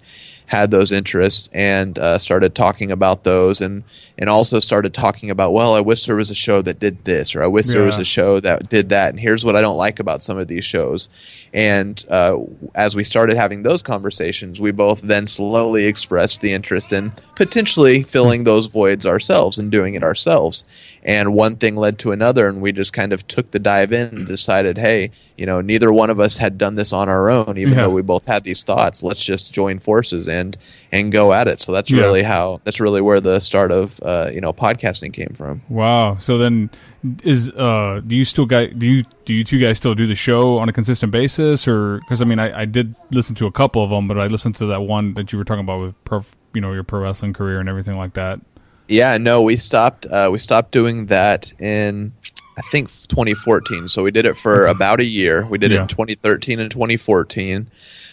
[0.46, 3.82] had those interests and uh, started talking about those and
[4.18, 7.34] and also started talking about well I wish there was a show that did this
[7.34, 9.76] or I wish there was a show that did that and here's what I don't
[9.76, 11.08] like about some of these shows.
[11.52, 12.38] And uh,
[12.74, 18.02] as we started having those conversations we both then slowly expressed the interest in potentially
[18.04, 20.64] filling those voids ourselves and doing it ourselves.
[21.02, 24.08] And one thing led to another and we just kind of took the dive in
[24.08, 27.58] and decided hey you know neither one of us had done this on our own
[27.58, 27.82] even Yeah.
[27.82, 30.56] though we both had these thoughts let's just join forces and and
[30.92, 31.60] and go at it.
[31.60, 32.02] So that's Yeah.
[32.02, 35.62] really how that's really where the start of uh, you know podcasting came from.
[35.68, 36.18] Wow.
[36.18, 36.70] So then,
[37.24, 40.14] is uh, do you still guys do you do you two guys still do the
[40.14, 43.52] show on a consistent basis, or because I mean I, I did listen to a
[43.52, 46.04] couple of them, but I listened to that one that you were talking about with
[46.04, 48.40] pro, you know your pro wrestling career and everything like that.
[48.88, 52.12] yeah no we stopped uh, we stopped doing that in
[52.56, 55.44] i think 2014 so we did it for about a year.
[55.44, 57.68] We did it in 2013 and 2014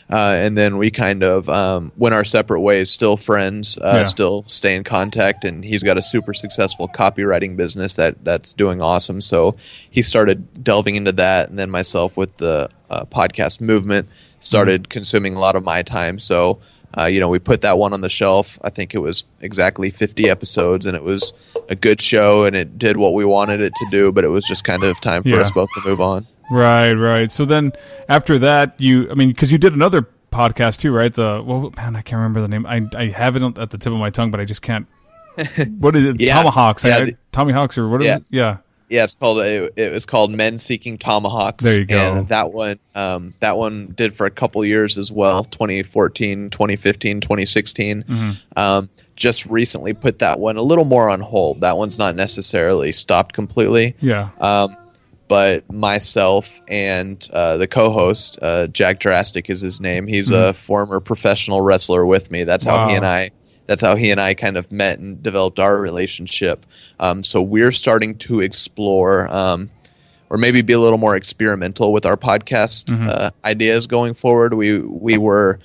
[0.09, 4.03] uh, and then we kind of um, went our separate ways still friends uh, Yeah.
[4.05, 8.81] still stay in contact and he's got a super successful copywriting business that that's doing
[8.81, 9.55] awesome so
[9.89, 14.07] he started delving into that and then myself with the uh, podcast movement
[14.39, 16.59] started consuming a lot of my time so
[16.95, 18.59] uh, you know, we put that one on the shelf.
[18.63, 21.33] I think it was exactly 50 episodes, and it was
[21.67, 24.11] a good show, and it did what we wanted it to do.
[24.11, 25.39] But it was just kind of time for Yeah.
[25.41, 26.27] us both to move on.
[26.51, 27.31] Right, right.
[27.31, 27.71] So then
[28.09, 31.13] after that, you I mean because you did another podcast too, right?
[31.13, 32.65] The well, man, I can't remember the name.
[32.65, 34.87] I I have it at the tip of my tongue, but I just can't.
[35.79, 36.21] What is it?
[36.21, 36.35] Yeah.
[36.35, 36.83] Tomahawks.
[36.83, 38.17] Yeah, I, the- Tomahawks or what is Yeah.
[38.17, 38.23] it?
[38.29, 38.57] Yeah.
[38.89, 41.63] Yeah, it's called it, it was called Men Seeking Tomahawks.
[41.63, 42.13] There you go.
[42.17, 45.43] And that one, um, that one did for a couple years as well.
[45.45, 48.03] 2014, 2015, 2016.
[48.03, 48.59] Mm-hmm.
[48.59, 51.61] Um, just recently put that one a little more on hold.
[51.61, 53.95] That one's not necessarily stopped completely.
[53.99, 54.29] Yeah.
[54.39, 54.75] Um,
[55.27, 60.07] but myself and uh, the co-host uh, Jack Drastic is his name.
[60.07, 62.43] He's a former professional wrestler with me.
[62.43, 63.31] That's how he and I.
[63.65, 66.65] That's how he and I kind of met and developed our relationship.
[66.99, 69.69] Um, so we're starting to explore, um,
[70.29, 74.53] or maybe be a little more experimental with our podcast uh, ideas going forward.
[74.53, 75.59] We we were.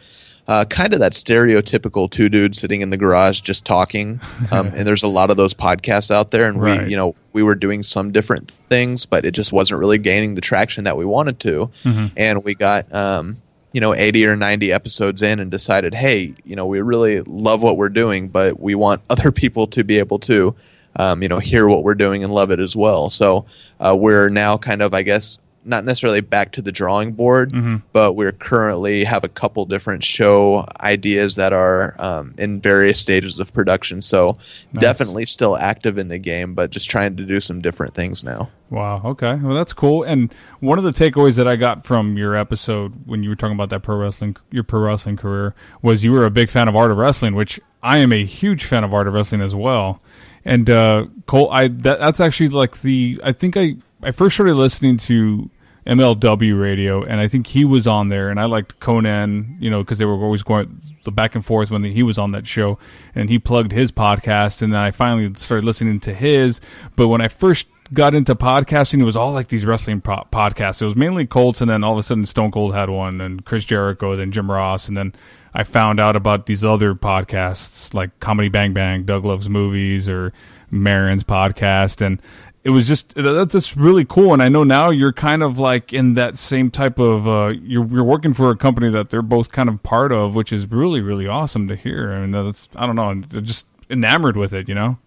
[0.49, 4.19] Uh, kind of that stereotypical two dudes sitting in the garage just talking,
[4.51, 6.85] um, and there's a lot of those podcasts out there, and Right.
[6.85, 10.35] we, you know, we were doing some different things, but it just wasn't really gaining
[10.35, 11.71] the traction that we wanted to.
[12.17, 13.37] And we got, um,
[13.73, 17.61] you know, 80 or 90 episodes in and decided, hey, you know, we really love
[17.63, 20.55] what we're doing, but we want other people to be able to,
[20.97, 23.11] um, you know, hear what we're doing and love it as well.
[23.11, 23.45] So
[23.81, 25.37] uh, we're now kind of, I guess,
[25.69, 27.53] not necessarily back to the drawing board,
[27.93, 33.39] but we're currently have a couple different show ideas that are um, in various stages
[33.39, 34.03] of production.
[34.03, 34.37] So
[34.73, 38.51] definitely still active in the game, but just trying to do some different things now.
[38.71, 39.03] Wow.
[39.05, 39.35] Okay.
[39.37, 40.03] Well, that's cool.
[40.03, 43.55] And one of the takeaways that I got from your episode when you were talking
[43.55, 46.77] about that pro wrestling, your pro wrestling career, was you were a big fan of
[46.77, 50.03] art of wrestling, which I am a huge fan of art of wrestling as well.
[50.45, 54.55] And uh, Colt, I that, that's actually like the I think I I first started
[54.55, 55.51] listening to
[55.89, 59.83] MLW radio, and I think he was on there, and I liked Konnan, you know,
[59.83, 62.79] because they were always going the back and forth when he was on that show,
[63.15, 66.61] and he plugged his podcast, and then I finally started listening to his.
[66.95, 70.83] But when I first got into podcasting, it was all like these wrestling pro- podcasts.
[70.83, 73.45] It was mainly Colt's, and then all of a sudden Stone Cold had one, and
[73.47, 75.15] Chris Jericho, then Jim Ross, and then
[75.55, 80.35] I found out about these other podcasts like Comedy Bang Bang, Doug Loves Movies, or
[80.71, 82.21] Maron's podcast, and
[82.65, 84.33] it was just that's just really cool.
[84.33, 87.87] And I know now you're kind of like in that same type of uh, you're
[87.87, 91.01] you're working for a company that they're both kind of part of, which is really
[91.01, 92.13] really awesome to hear.
[92.13, 94.99] I mean, that's I don't know, I'm just enamored with it, you know.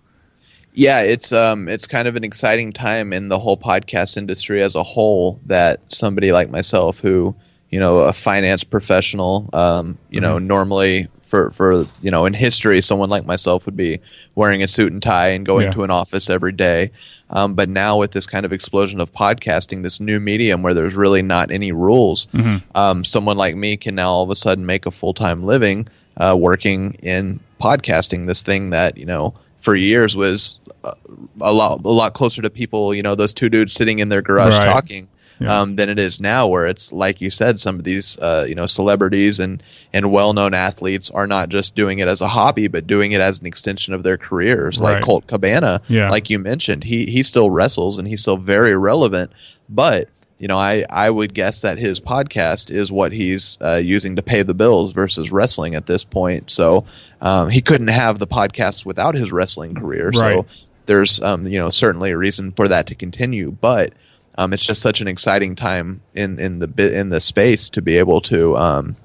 [0.74, 4.76] Yeah, it's um it's kind of an exciting time in the whole podcast industry as
[4.76, 7.36] a whole that somebody like myself who
[7.70, 10.30] you know a finance professional um you mm-hmm.
[10.30, 14.02] know normally for for you know in history someone like myself would be
[14.36, 15.72] wearing a suit and tie and going yeah.
[15.72, 16.92] to an office every day
[17.30, 20.94] um, but now with this kind of explosion of podcasting this new medium where there's
[20.94, 22.58] really not any rules mm-hmm.
[22.78, 26.36] um, someone like me can now all of a sudden make a full-time living uh,
[26.38, 30.92] working in podcasting this thing that you know for years was uh,
[31.40, 34.22] a lot a lot closer to people you know those two dudes sitting in their
[34.22, 34.66] garage right.
[34.66, 35.08] talking
[35.42, 35.62] yeah.
[35.62, 38.56] um, than it is now, where it's like you said, some of these uh, you
[38.56, 39.62] know celebrities and
[39.94, 43.22] and well known athletes are not just doing it as a hobby, but doing it
[43.22, 44.80] as an extension of their careers.
[44.80, 44.96] Right.
[44.96, 46.10] Like Colt Cabana, yeah.
[46.10, 49.32] like you mentioned, he he still wrestles and he's still very relevant,
[49.70, 50.10] but
[50.42, 54.24] you know, I, I would guess that his podcast is what he's uh, using to
[54.24, 56.50] pay the bills versus wrestling at this point.
[56.50, 56.84] So
[57.22, 60.08] um, he couldn't have the podcast without his wrestling career.
[60.08, 60.16] Right.
[60.16, 60.46] So
[60.88, 63.52] there's, um, you know, certainly a reason for that to continue.
[63.52, 63.94] But
[64.36, 67.82] um, it's just such an exciting time in in the bit in the space to
[67.82, 68.96] be able to um,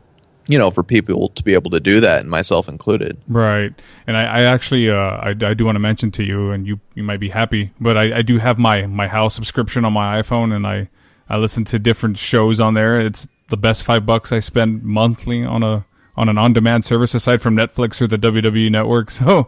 [0.49, 3.19] you know for people to be able to do that and myself included.
[3.29, 3.75] Right.
[4.07, 6.81] And i, I actually uh, I, I, do want to mention to you and you
[6.95, 10.23] you might be happy but I, I do have my my house subscription on my
[10.23, 10.89] iphone and i
[11.29, 13.01] i listen to different shows on there.
[13.01, 15.85] It's the best five bucks i spend monthly on a
[16.17, 19.11] on an on-demand service aside from netflix or the wwe network.
[19.17, 19.47] So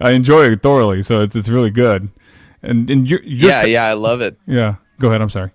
[0.00, 2.10] i enjoy it thoroughly so it's it's really good.
[2.62, 4.38] And and you're yeah yeah i love it.
[4.46, 5.20] Yeah Go ahead.
[5.20, 5.50] I'm sorry.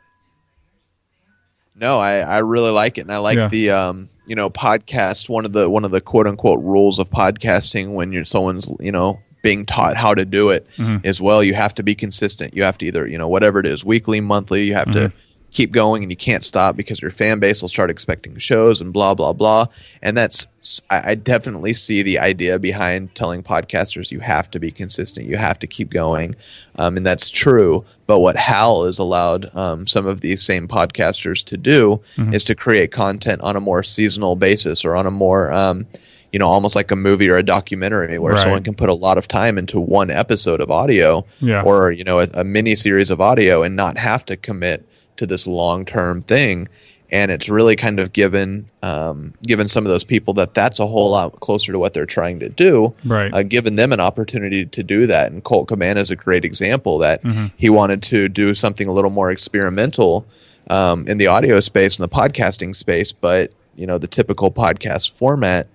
[1.76, 3.48] No, I, I really like it, and I like yeah.
[3.48, 5.30] the um, you know podcast.
[5.30, 8.92] One of the one of the quote unquote rules of podcasting when you're someone's you
[8.92, 11.06] know being taught how to do it mm-hmm.
[11.06, 11.44] as well.
[11.44, 12.56] You have to be consistent.
[12.56, 14.64] You have to either you know whatever it is, weekly, monthly.
[14.64, 15.08] You have mm-hmm.
[15.08, 15.14] to
[15.52, 18.94] keep going and you can't stop because your fan base will start expecting shows and
[18.94, 19.66] blah blah blah
[20.02, 20.48] and that's
[20.90, 25.60] i definitely see the idea behind telling podcasters you have to be consistent you have
[25.60, 26.36] to keep going
[26.76, 31.46] um, and that's true but what Howl has allowed um, some of these same podcasters
[31.46, 32.34] to do mm-hmm.
[32.34, 35.88] is to create content on a more seasonal basis or on a more um,
[36.32, 38.42] you know, almost like a movie or a documentary where right.
[38.42, 41.62] someone can put a lot of time into one episode of audio yeah.
[41.62, 44.88] or, you know, a, a mini series of audio and not have to commit
[45.22, 46.68] to this long term thing.
[47.14, 50.88] And it's really kind of given um, given some of those people that that's a
[50.88, 52.94] whole lot closer to what they're trying to do.
[53.06, 53.34] Right.
[53.34, 55.32] Uh, given them an opportunity to do that.
[55.32, 57.48] And Colt Cabana is a great example that mm-hmm.
[57.58, 60.26] he wanted to do something a little more experimental
[60.70, 65.12] um, in the audio space and the podcasting space, but you know the typical podcast
[65.12, 65.68] format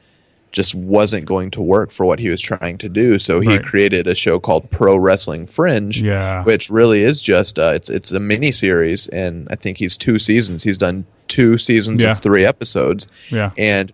[0.57, 3.19] just wasn't going to work for what he was trying to do.
[3.19, 3.63] So he right.
[3.63, 6.43] created a show called Pro Wrestling Fringe, yeah.
[6.45, 10.19] which really is just uh, it's it's a mini series, and I think he's two
[10.19, 10.65] seasons.
[10.65, 12.13] He's done two seasons yeah.
[12.13, 13.93] of three episodes, yeah, and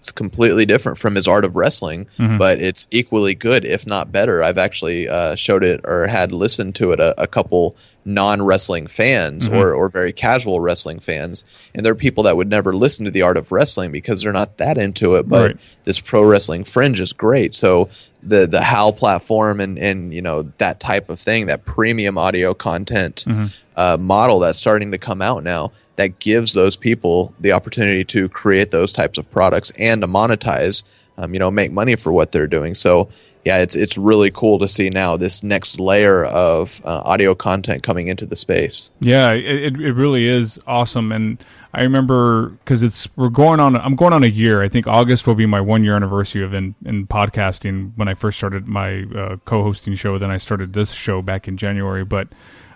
[0.00, 2.38] it's completely different from his art of wrestling, mm-hmm.
[2.38, 4.40] but it's equally good, if not better.
[4.40, 7.74] I've actually uh, showed it or had listened to it a, a couple
[8.08, 9.56] non wrestling fans mm-hmm.
[9.56, 11.44] or, or very casual wrestling fans.
[11.74, 14.32] And there are people that would never listen to the art of wrestling because they're
[14.32, 15.28] not that into it.
[15.28, 15.56] But right.
[15.84, 17.54] this pro wrestling fringe is great.
[17.54, 17.88] So
[18.22, 22.54] the the Howl platform and and you know that type of thing, that premium audio
[22.54, 23.46] content mm-hmm.
[23.76, 28.28] uh, model that's starting to come out now, that gives those people the opportunity to
[28.28, 30.82] create those types of products and to monetize,
[31.18, 32.74] um, you know, make money for what they're doing.
[32.74, 33.08] So
[33.44, 37.82] yeah, it's it's really cool to see now this next layer of uh, audio content
[37.82, 38.90] coming into the space.
[39.00, 43.76] Yeah, it it really is awesome, and I remember because it's we're going on.
[43.76, 44.62] I'm going on a year.
[44.62, 48.14] I think August will be my one year anniversary of in, in podcasting when I
[48.14, 50.18] first started my uh, co-hosting show.
[50.18, 52.28] Then I started this show back in January, but.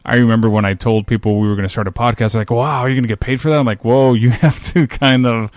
[0.04, 2.80] I remember when I told people we were going to start a podcast, like, wow,
[2.80, 3.60] are you going to get paid for that?
[3.60, 5.52] I'm like, whoa, you have to kind of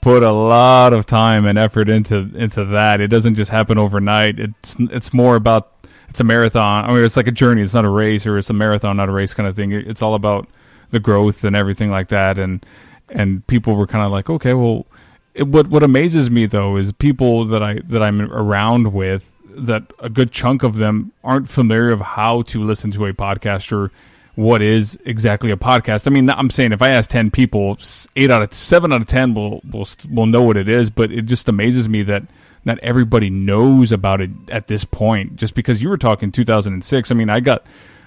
[0.00, 3.00] put a lot of time and effort into into that.
[3.00, 4.40] It doesn't just happen overnight.
[4.40, 5.72] It's it's more about
[6.08, 6.84] it's a marathon.
[6.84, 7.62] I mean, it's like a journey.
[7.62, 9.72] It's not a race, or it's a marathon, not a race kind of thing.
[9.72, 10.48] It's all about
[10.90, 12.38] the growth and everything like that.
[12.38, 12.64] And
[13.08, 14.86] and people were kind of like, okay, well,
[15.34, 19.82] it, what what amazes me though is people that I that I'm around with that
[19.98, 23.90] a good chunk of them aren't familiar of how to listen to a podcast or
[24.34, 26.06] what is exactly a podcast.
[26.06, 27.76] I mean, I'm saying if I ask 10 people,
[28.16, 31.10] 8 out of 7 out of 10 will will will know what it is, but
[31.10, 32.24] it just amazes me that
[32.64, 37.10] not everybody knows about it at this point just because you were talking 2006.
[37.10, 37.64] I mean, I got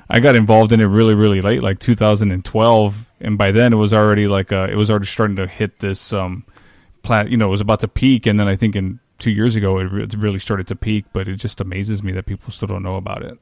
[0.09, 3.93] I got involved in it really really late like 2012 and by then it was
[3.93, 6.45] already like uh, it was already starting to hit this um
[7.01, 9.55] plant, you know, it was about to peak and then I think in 2 years
[9.55, 12.83] ago it really started to peak, but it just amazes me that people still don't
[12.83, 13.38] know about it.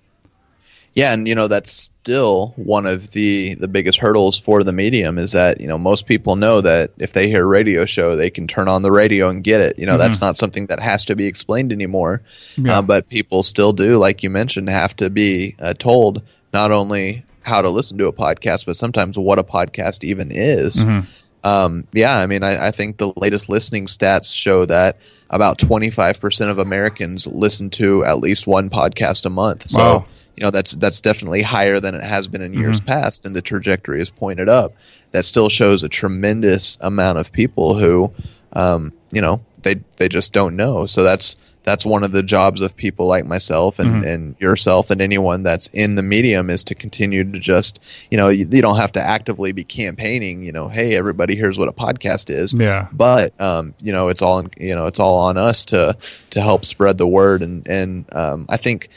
[0.94, 5.18] Yeah, and you know that's still one of the the biggest hurdles for the medium
[5.18, 8.30] is that you know most people know that if they hear a radio show, they
[8.30, 9.80] can turn on the radio and get it.
[9.80, 10.00] You know, mm-hmm.
[10.00, 12.22] that's not something that has to be explained anymore.
[12.58, 12.80] Yeah.
[12.80, 16.24] Uh, but people still do, like you mentioned, have to be uh, told
[16.54, 20.84] not only how to listen to a podcast, but sometimes what a podcast even is.
[20.84, 21.48] Mm-hmm.
[21.48, 25.00] Um, yeah, I mean, I, I, think the latest listening stats show that
[25.32, 29.68] about 25% of Americans listen to at least one podcast a month.
[29.68, 32.89] So, wow you know that's that's definitely higher than it has been in years mm-hmm.
[32.89, 34.74] past, and the trajectory is pointed up.
[35.12, 38.12] That still shows a tremendous amount of people who,
[38.54, 40.86] um, you know, they they just don't know.
[40.86, 44.08] So that's that's one of the jobs of people like myself and, mm-hmm.
[44.08, 48.30] and yourself and anyone that's in the medium is to continue to just you know
[48.30, 51.72] you, you, don't have to actively be campaigning you know hey everybody here's what a
[51.72, 55.65] podcast is yeah but um, you know it's all you know it's all on us
[55.65, 55.96] to
[56.32, 58.89] to help spread the word and and um, I think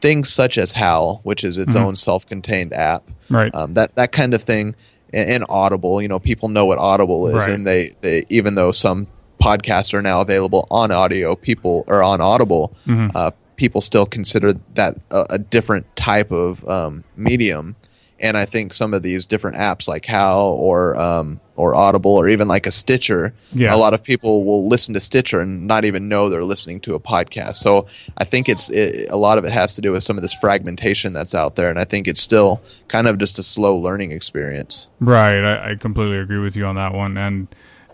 [0.00, 1.86] things such as Howl, which is its mm-hmm.
[1.86, 3.54] own self-contained app, right?
[3.54, 4.74] Um, that that kind of thing,
[5.12, 6.00] and, and, Audible.
[6.02, 7.50] You know, people know what Audible is, right.
[7.50, 9.06] and they, they even though some
[9.40, 13.16] podcasts are now available on audio, people or on Audible, mm-hmm.
[13.16, 17.76] uh, people still consider that a, a different type of um, medium
[18.20, 22.28] and I think some of these different apps like Howl or um, or Audible or
[22.28, 23.74] even like a Stitcher, yeah.
[23.74, 26.94] a lot of people will listen to Stitcher and not even know they're listening to
[26.94, 27.56] a podcast.
[27.56, 30.22] So I think it's it, a lot of it has to do with some of
[30.22, 33.76] this fragmentation that's out there, and I think it's still kind of just a slow
[33.76, 34.88] learning experience.
[35.00, 37.48] Right, I, I completely agree with you on that one, and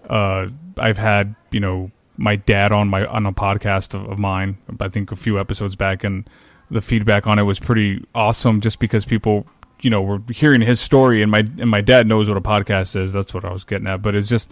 [0.08, 4.56] uh, I've had you know my dad on my on a podcast of, of mine,
[4.80, 6.28] I think a few episodes back, and
[6.70, 9.46] the feedback on it was pretty awesome just because people
[9.80, 12.96] you know we're hearing his story, and my and my dad knows what a podcast
[12.96, 13.12] is.
[13.12, 14.02] That's what I was getting at.
[14.02, 14.50] But it's just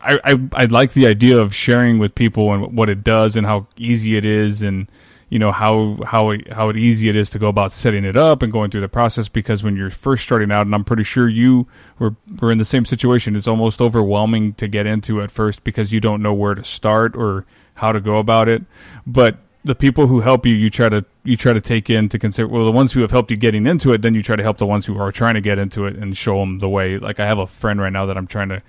[0.00, 3.46] I I, I like the idea of sharing with people and what it does and
[3.46, 4.88] how easy it is and
[5.30, 8.52] you know how how how easy it is to go about setting it up and
[8.52, 11.66] going through the process because when you're first starting out and I'm pretty sure you
[11.98, 15.92] were were in the same situation it's almost overwhelming to get into at first because
[15.92, 18.62] you don't know where to start or how to go about it
[19.06, 19.38] but
[19.68, 22.48] the people who help you, you try to you try to take into consider.
[22.48, 24.56] Well, the ones who have helped you getting into it, then you try to help
[24.56, 26.98] the ones who are trying to get into it and show them the way.
[26.98, 28.62] Like I have a friend right now that I'm trying to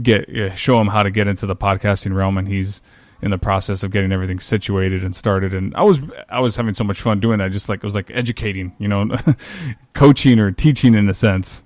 [0.00, 2.80] get show him how to get into the podcasting realm, and he's
[3.20, 5.52] in the process of getting everything situated and started.
[5.52, 7.50] And I was I was having so much fun doing that.
[7.50, 9.10] Just like it was like educating, you know,
[9.92, 11.63] coaching or teaching in a sense.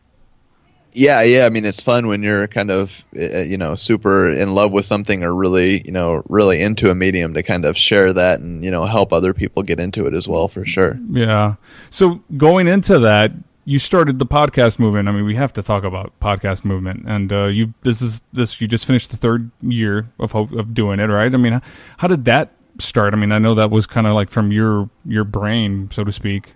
[0.92, 1.46] Yeah, yeah.
[1.46, 4.84] I mean, it's fun when you're kind of, uh, you know, super in love with
[4.84, 8.64] something or really, you know, really into a medium to kind of share that and
[8.64, 10.98] you know help other people get into it as well, for sure.
[11.10, 11.54] Yeah.
[11.90, 13.32] So going into that,
[13.68, 15.08] you started the podcast movement.
[15.08, 18.60] I mean, we have to talk about podcast movement, and uh, you this is this
[18.62, 21.32] you just finished the third year of of doing it, right?
[21.32, 21.60] I mean,
[21.98, 23.12] how did that start?
[23.12, 26.12] I mean, I know that was kind of like from your your brain, so to
[26.12, 26.54] speak.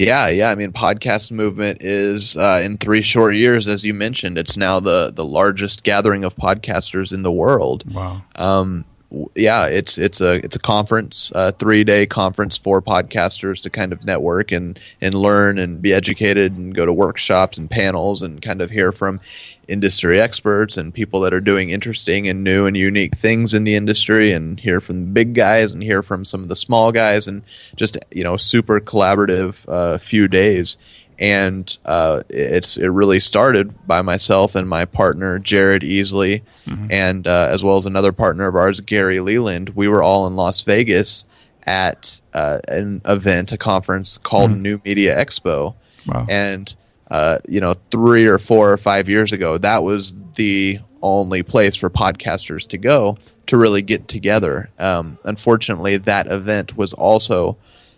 [0.00, 0.50] Yeah, yeah.
[0.50, 4.80] I mean, podcast movement is uh, in three short years, as you mentioned, it's now
[4.80, 7.84] the the largest gathering of podcasters in the world.
[7.92, 8.22] Wow.
[8.36, 8.86] Um,
[9.34, 13.92] yeah, it's it's a it's a conference, a three day conference for podcasters to kind
[13.92, 18.40] of network and and learn and be educated and go to workshops and panels and
[18.40, 19.20] kind of hear from
[19.66, 23.74] industry experts and people that are doing interesting and new and unique things in the
[23.74, 27.26] industry and hear from the big guys and hear from some of the small guys
[27.26, 27.42] and
[27.76, 30.76] just you know super collaborative uh, few days
[31.20, 36.86] and uh, it's it really started by myself and my partner Jared Easley mm-hmm.
[36.90, 40.34] and uh, as well as another partner of ours Gary Leland we were all in
[40.34, 41.24] Las Vegas
[41.66, 44.62] at uh, an event a conference called mm-hmm.
[44.62, 45.74] New Media Expo
[46.06, 46.26] wow.
[46.28, 46.74] and
[47.10, 51.74] uh, you know, three or four or five years ago, that was the only place
[51.74, 54.70] for podcasters to go to really get together.
[54.78, 57.56] Um, unfortunately, that event was also,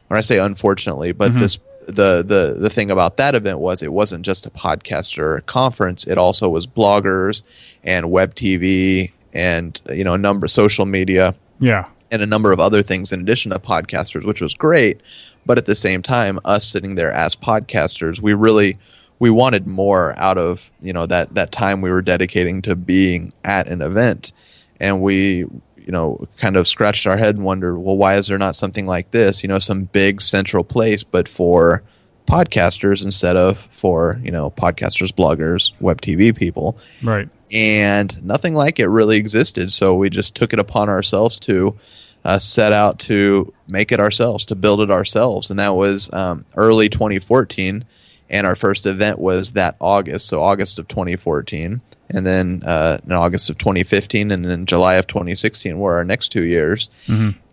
[0.08, 1.40] when I say unfortunately, but mm-hmm.
[1.40, 6.06] this the the the thing about that event was it wasn't just a podcaster conference;
[6.06, 7.42] it also was bloggers
[7.84, 11.34] and web TV and you know a number of social media.
[11.60, 11.88] Yeah.
[12.10, 15.00] And a number of other things in addition to podcasters, which was great.
[15.46, 18.76] But at the same time, us sitting there as podcasters, we really
[19.18, 23.32] we wanted more out of you know that that time we were dedicating to being
[23.44, 24.32] at an event,
[24.78, 25.46] and we
[25.84, 28.86] you know kind of scratched our head and wondered, well, why is there not something
[28.86, 29.42] like this?
[29.42, 31.82] You know, some big central place, but for
[32.26, 37.28] podcasters instead of for you know podcasters, bloggers, web TV people, right?
[37.52, 41.78] And nothing like it really existed, so we just took it upon ourselves to.
[42.24, 46.44] Uh, set out to make it ourselves, to build it ourselves, and that was um,
[46.54, 47.84] early 2014
[48.32, 51.82] and our first event was that August, so August of 2014.
[52.12, 56.28] And then uh, in August of 2015, and then July of 2016 were our next
[56.28, 56.90] two years.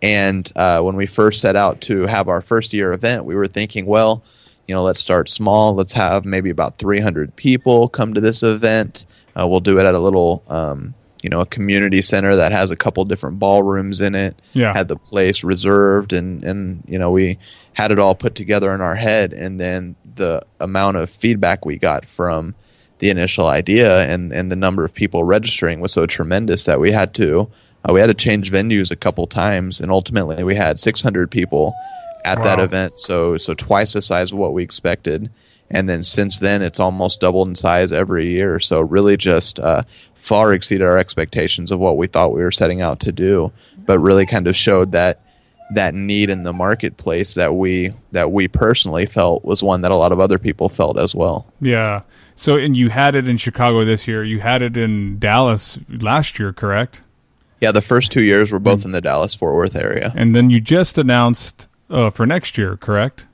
[0.02, 3.46] And uh, when we first set out to have our first year event, we were
[3.46, 4.22] thinking, well,
[4.68, 5.74] you know, let's start small.
[5.74, 9.04] Let's have maybe about 300 people come to this event.
[9.38, 12.70] Uh, we'll do it at a little, um, you know, a community center that has
[12.70, 14.40] a couple different ballrooms in it.
[14.52, 14.72] Yeah.
[14.72, 17.38] Had the place reserved, and and you know, we
[17.72, 19.32] had it all put together in our head.
[19.32, 22.54] And then the amount of feedback we got from
[23.00, 26.92] the initial idea and and the number of people registering was so tremendous that we
[26.92, 27.50] had to
[27.88, 31.74] uh, we had to change venues a couple times, and ultimately we had 600 people
[32.24, 33.00] at that event.
[33.00, 35.30] So so twice the size of what we expected.
[35.72, 38.58] And then since then, it's almost doubled in size every year.
[38.58, 39.82] So really, just uh,
[40.14, 43.52] far exceeded our expectations of what we thought we were setting out to do.
[43.86, 45.22] But really, kind of showed that
[45.74, 49.96] that need in the marketplace that we that we personally felt was one that a
[49.96, 51.46] lot of other people felt as well.
[51.60, 52.02] Yeah.
[52.36, 54.24] So, and you had it in Chicago this year.
[54.24, 57.02] You had it in Dallas last year, correct?
[57.60, 60.10] Yeah, the first two years were both in the Dallas Fort Worth area.
[60.16, 63.26] And then you just announced uh, for next year, correct?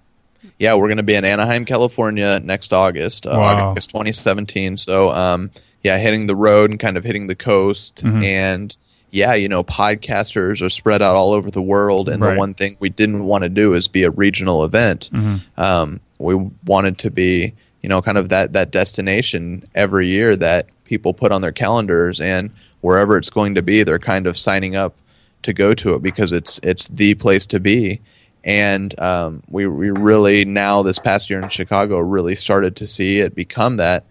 [0.59, 3.71] Yeah, we're going to be in Anaheim, California next August, uh, Wow.
[3.71, 4.77] August 2017.
[4.79, 5.53] So, um,
[5.85, 8.03] yeah, hitting the road and kind of hitting the coast.
[8.03, 8.25] Mm-hmm.
[8.25, 8.77] And
[9.17, 12.09] yeah, you know, podcasters are spread out all over the world.
[12.11, 12.35] And Right.
[12.35, 15.09] the one thing we didn't want to do is be a regional event.
[15.13, 15.61] Mm-hmm.
[15.61, 16.35] Um, we
[16.67, 21.33] wanted to be, you know, kind of that, that destination every year that people put
[21.33, 22.21] on their calendars.
[22.21, 22.51] And
[22.83, 24.95] wherever it's going to be, they're kind of signing up
[25.43, 28.01] to go to it because it's it's the place to be.
[28.45, 33.21] And um, we we really now this past year in Chicago really started to see
[33.21, 34.05] it become that,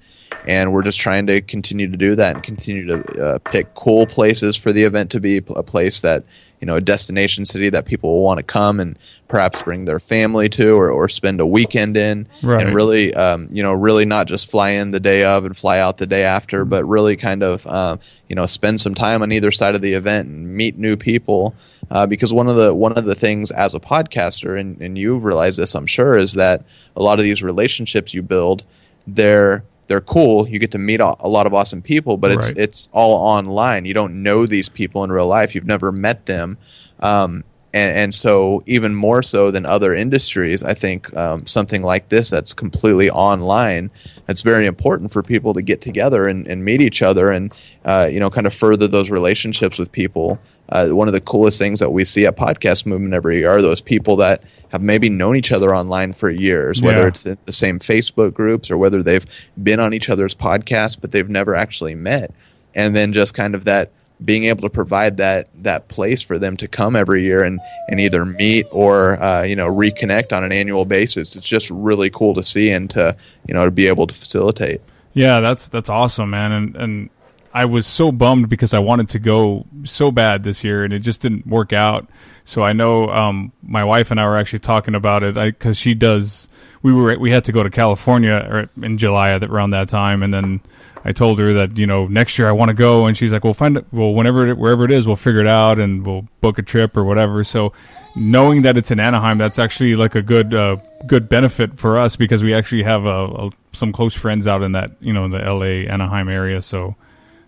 [0.47, 4.05] and we're just trying to continue to do that and continue to uh, pick cool
[4.05, 6.23] places for the event to be a place that
[6.61, 9.99] you know a destination city that people will want to come and perhaps bring their
[9.99, 12.65] family to or, or spend a weekend in Right.
[12.65, 15.79] and really um, you know really not just fly in the day of and fly
[15.79, 19.31] out the day after but really kind of um, you know spend some time on
[19.31, 21.55] either side of the event and meet new people
[21.91, 25.23] uh, because one of the one of the things as a podcaster and, and you've
[25.23, 26.63] realized this I'm sure is that
[26.95, 28.65] a lot of these relationships you build
[29.07, 32.47] they're they're cool you get to meet a, a lot of awesome people but it's
[32.49, 32.57] Right.
[32.57, 33.85] it's all online.
[33.85, 35.55] You don't know these people in real life.
[35.55, 36.57] You've never met them.
[36.99, 42.07] Um, and, and so even more so than other industries i think um, something like
[42.09, 43.91] this that's completely online
[44.29, 48.07] it's very important for people to get together and, and meet each other and uh,
[48.09, 50.39] you know kind of further those relationships with people
[50.69, 53.61] uh, one of the coolest things that we see at podcast movement every year are
[53.61, 57.07] those people that have maybe known each other online for years whether Yeah.
[57.07, 59.25] it's in the same facebook groups or whether they've
[59.61, 62.31] been on each other's podcasts but they've never actually met
[62.73, 63.91] and then just kind of that
[64.23, 67.59] being able to provide that that place for them to come every year and
[67.89, 72.09] and either meet or uh, you know reconnect on an annual basis it's just really
[72.09, 73.15] cool to see and to
[73.47, 74.79] you know to be able to facilitate
[75.13, 76.51] Yeah, that's that's awesome, man.
[76.51, 77.09] And and
[77.55, 80.99] I was so bummed because I wanted to go so bad this year, and it
[80.99, 82.05] just didn't work out.
[82.43, 85.93] So I know um, my wife and I were actually talking about it because she
[85.95, 86.49] does.
[86.83, 90.59] We were we had to go to California in July around that time, and then
[91.05, 93.45] I told her that you know next year I want to go, and she's like,
[93.45, 93.85] "Well, find it.
[93.89, 96.97] Well, whenever it- wherever it is, we'll figure it out, and we'll book a trip
[96.97, 97.71] or whatever." So
[98.17, 100.75] knowing that it's in Anaheim, that's actually like a good uh,
[101.07, 104.73] good benefit for us because we actually have a, a, some close friends out in
[104.73, 105.87] that you know in the L.A.
[105.87, 106.61] Anaheim area.
[106.61, 106.95] So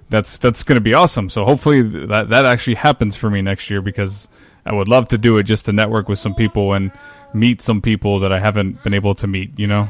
[0.10, 1.30] that's that's going to be awesome.
[1.30, 4.28] So hopefully that that actually happens for me next year because
[4.66, 6.92] I would love to do it just to network with some people and
[7.34, 9.58] meet some people that I haven't been able to meet.
[9.60, 9.90] You know.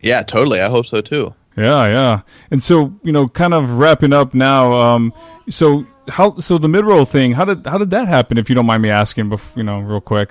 [0.00, 2.20] yeah totally i hope so too Yeah, yeah.
[2.52, 4.72] And so, you know, kind of wrapping up now.
[4.74, 5.12] Um,
[5.50, 7.32] so how so the mid roll thing?
[7.34, 8.38] How did how did that happen?
[8.38, 10.30] If you don't mind me asking, bef- you know, real quick.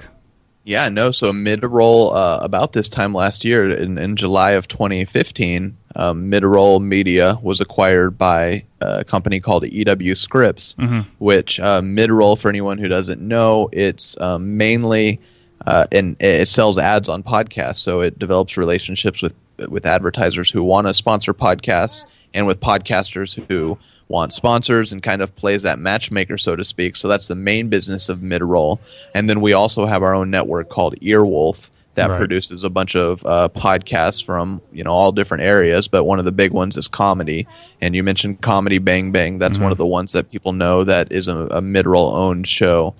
[0.68, 1.12] Yeah, no.
[1.12, 6.30] So mid roll uh, about this time last year, in, in July of 2015, um,
[6.30, 10.76] mid roll media was acquired by a company called EW Scripps,
[11.20, 15.22] which uh, mid roll, for anyone who doesn't know, it's um, mainly
[15.66, 17.78] uh, and it sells ads on podcasts.
[17.78, 19.34] So it develops relationships with
[19.70, 22.04] with advertisers who want to sponsor podcasts
[22.34, 23.78] and with podcasters who
[24.10, 26.96] want sponsors and kind of plays that matchmaker, so to speak.
[26.96, 28.80] So that's the main business of Midroll.
[29.14, 32.18] And then we also have our own network called Earwolf that Right.
[32.20, 35.88] produces a bunch of uh, podcasts from you know all different areas.
[35.88, 37.48] But one of the big ones is comedy.
[37.82, 39.40] And you mentioned Comedy Bang Bang.
[39.40, 42.94] That's one of the ones that people know that is a, a Midroll owned show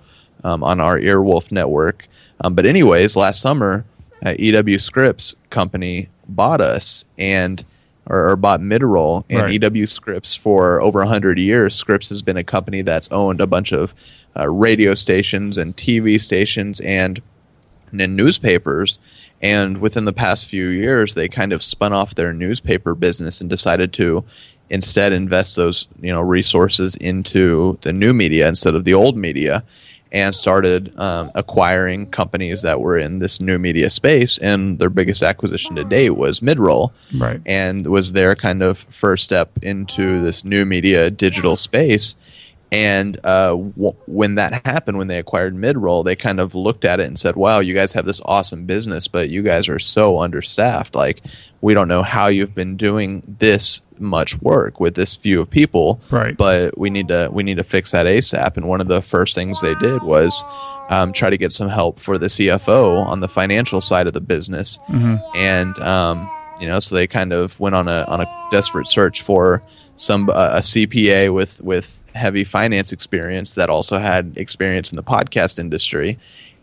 [0.44, 2.08] um, on our Earwolf network.
[2.44, 3.86] Um, but anyways, last summer,
[4.26, 7.64] uh, EW Scripps company bought us and
[8.10, 9.64] or, or bought Midroll and Right.
[9.64, 11.76] EW Scripps for over 100 years.
[11.76, 13.94] Scripps has been a company that's owned a bunch of
[14.38, 17.22] uh, radio stations and TV stations and
[17.92, 19.00] and newspapers.
[19.42, 23.50] And within the past few years, they kind of spun off their newspaper business and
[23.50, 24.26] decided to
[24.70, 29.64] instead invest those you know resources into the new media instead of the old media
[30.12, 35.22] and started um, acquiring companies that were in this new media space and their biggest
[35.24, 37.42] acquisition to date was midroll Right.
[37.46, 42.16] and was their kind of first step into this new media digital space
[42.72, 47.00] and uh, w- when that happened, when they acquired Midroll, they kind of looked at
[47.00, 50.20] it and said, "Wow, you guys have this awesome business, but you guys are so
[50.20, 50.94] understaffed.
[50.94, 51.22] Like,
[51.62, 56.02] we don't know how you've been doing this much work with this few of people.
[56.12, 56.36] Right.
[56.36, 59.34] But we need to we need to fix that ASAP." And one of the first
[59.34, 60.44] things they did was
[60.90, 64.22] um, try to get some help for the CFO on the financial side of the
[64.22, 64.78] business,
[65.36, 66.30] and um,
[66.60, 69.62] you know, so they kind of went on a on a desperate search for
[69.96, 75.04] some uh, a CPA with with heavy finance experience that also had experience in the
[75.04, 76.18] podcast industry.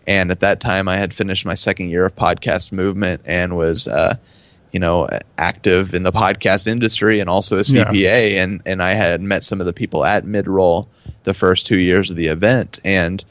[0.06, 3.88] And at that time, I had finished my second year of podcast movement and was,
[3.88, 4.16] uh,
[4.72, 7.84] you know, active in the podcast industry and also a Yeah.
[7.84, 8.34] CPA.
[8.34, 10.88] And and I had met some of the people at Midroll
[11.22, 13.24] the first two years of the event, and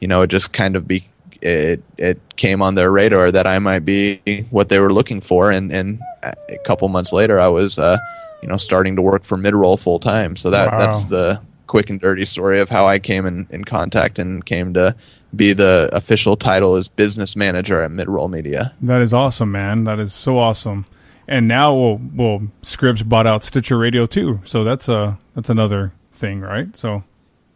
[0.00, 1.04] you know, it just kind of be
[1.42, 5.50] it it came on their radar that I might be what they were looking for,
[5.50, 7.98] and and a couple months later, I was uh,
[8.42, 10.36] you know starting to work for Midroll full time.
[10.36, 10.78] So that Wow.
[10.78, 14.74] that's the quick and dirty story of how I came in, in contact and came
[14.74, 14.94] to
[15.36, 18.72] be the official title as business manager at Midroll Media.
[18.82, 19.84] That is awesome, man.
[19.84, 20.84] That is so awesome.
[21.28, 25.92] And now, well, well, Scripps bought out Stitcher Radio too, so that's a that's another
[26.12, 26.76] thing, right?
[26.76, 27.04] So,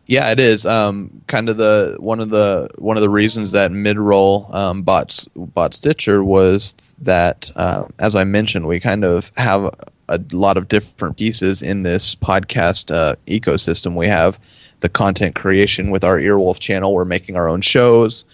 [0.07, 0.67] Yeah, it is.
[0.67, 5.27] Um, kind of the one of the one of the reasons that Midroll um, bought
[5.35, 9.75] bought Stitcher was that, uh, as I mentioned, we kind of have
[10.09, 13.95] a lot of different pieces in this podcast uh, ecosystem.
[13.95, 14.39] We have
[14.81, 16.93] the content creation with our Earwolf channel.
[16.93, 18.27] We're making our own shows,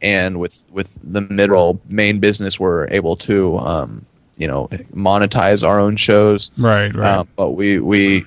[0.00, 4.06] and with with the Midroll main business, we're able to um,
[4.36, 6.52] you know monetize our own shows.
[6.56, 8.24] right, right, Um, but we we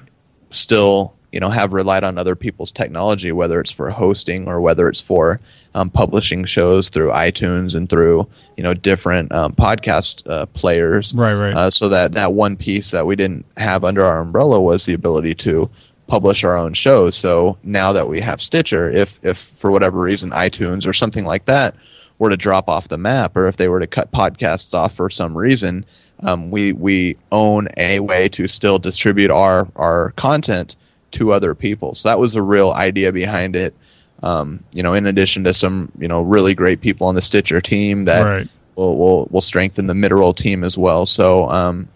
[0.50, 4.88] still you know have relied on other people's technology, whether it's for hosting or whether
[4.88, 5.40] it's for
[5.76, 8.28] um, publishing shows through iTunes and through
[8.58, 11.14] you know different um, podcast uh, players.
[11.14, 11.56] Right, right.
[11.56, 14.94] Uh, so that that one piece that we didn't have under our umbrella was the
[14.94, 15.70] ability to
[16.08, 17.16] publish our own shows.
[17.16, 21.46] So now that we have Stitcher, if if for whatever reason iTunes or something like
[21.46, 21.76] that
[22.18, 25.10] were to drop off the map, or if they were to cut podcasts off for
[25.10, 25.86] some reason,
[26.22, 30.76] um, we we own a way to still distribute our our content
[31.12, 31.96] to other people.
[31.96, 33.74] So that was the real idea behind it.
[34.22, 37.62] Um, you know, in addition to some you know really great people on the Stitcher
[37.62, 38.48] team that Right.
[38.76, 41.06] will will will strengthen the Midroll team as well.
[41.06, 41.88] So um,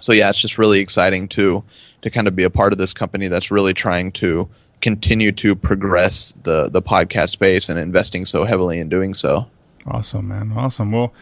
[0.00, 1.64] so yeah, it's just really exciting to
[2.02, 4.48] to kind of be a part of this company that's really trying to
[4.82, 9.46] continue to progress the the podcast space and investing so heavily in doing so.
[9.86, 10.52] Awesome, man.
[10.56, 10.92] Awesome.
[10.92, 11.12] Well,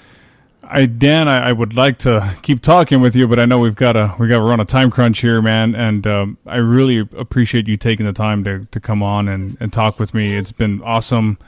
[0.73, 3.75] I Dan, I, I would like to keep talking with you, but I know we've
[3.75, 5.75] got to we got to run a time crunch here, man.
[5.75, 9.73] And um, I really appreciate you taking the time to, to come on and, and
[9.73, 10.37] talk with me.
[10.37, 11.39] It's been awesome.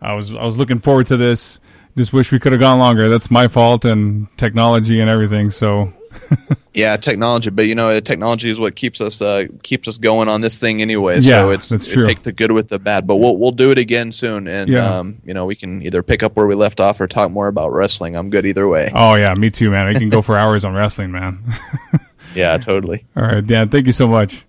[0.00, 1.60] I was I was looking forward to this.
[1.96, 3.10] Just wish we could have gone longer.
[3.10, 5.50] That's my fault and technology and everything.
[5.50, 5.92] So
[6.72, 10.40] Yeah, technology, but you know, technology is what keeps us uh, keeps us going on
[10.40, 11.14] this thing anyway.
[11.16, 13.72] Yeah, so it's that's it take the good with the bad, but we'll we'll do
[13.72, 14.98] it again soon, and Yeah.
[14.98, 17.48] um, you know, we can either pick up where we left off or talk more
[17.48, 18.14] about wrestling.
[18.14, 18.88] I'm good either way.
[18.94, 19.88] oh yeah, me too, man.
[19.88, 21.42] I can go for hours on wrestling, man.
[22.36, 23.04] Yeah, totally.
[23.16, 23.68] All right, Dan.
[23.70, 24.44] Thank you so much.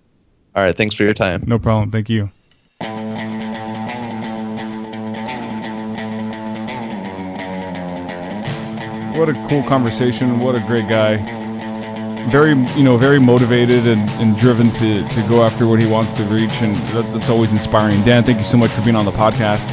[0.54, 1.42] All right, thanks for your time.
[1.48, 1.90] No problem.
[1.90, 2.30] Thank you.
[9.16, 10.40] What a cool conversation.
[10.40, 11.16] What a great guy.
[12.30, 16.12] Very, you know, very motivated and, and driven to, to go after what he wants
[16.14, 16.52] to reach.
[16.62, 18.02] And that, that's always inspiring.
[18.02, 19.70] Dan, thank you so much for being on the podcast.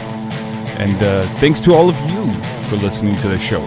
[0.79, 2.31] And uh, thanks to all of you
[2.69, 3.61] for listening to the show.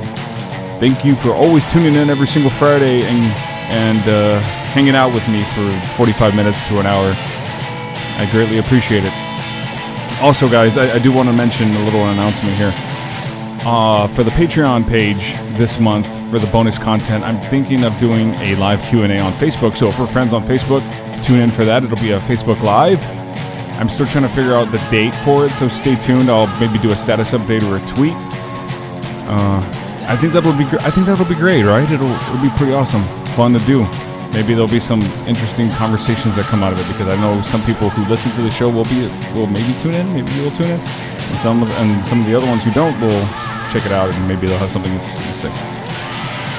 [0.81, 3.23] Thank you for always tuning in every single Friday and,
[3.71, 4.41] and uh,
[4.73, 7.15] hanging out with me for 45 minutes to an hour.
[8.19, 9.13] I greatly appreciate it.
[10.23, 12.73] Also, guys, I, I do want to mention a little announcement here.
[13.65, 18.33] Uh, for the Patreon page this month for the bonus content, I'm thinking of doing
[18.37, 19.77] a live Q&A on Facebook.
[19.77, 20.81] So for friends on Facebook,
[21.27, 21.85] tune in for that.
[21.85, 22.99] It'll be a Facebook Live.
[23.77, 26.31] I'm still trying to figure out the date for it, so stay tuned.
[26.31, 28.17] I'll maybe do a status update or a tweet.
[29.29, 29.61] Uh,
[30.09, 30.65] I think that would be.
[30.81, 31.85] I think that will be great, right?
[31.85, 33.05] It'll, it'll be pretty awesome,
[33.37, 33.85] fun to do.
[34.33, 37.61] Maybe there'll be some interesting conversations that come out of it because I know some
[37.69, 39.05] people who listen to the show will be
[39.37, 42.27] will maybe tune in, maybe you will tune in, and some of, and some of
[42.27, 43.21] the other ones who don't will
[43.69, 45.72] check it out and maybe they'll have something interesting to say.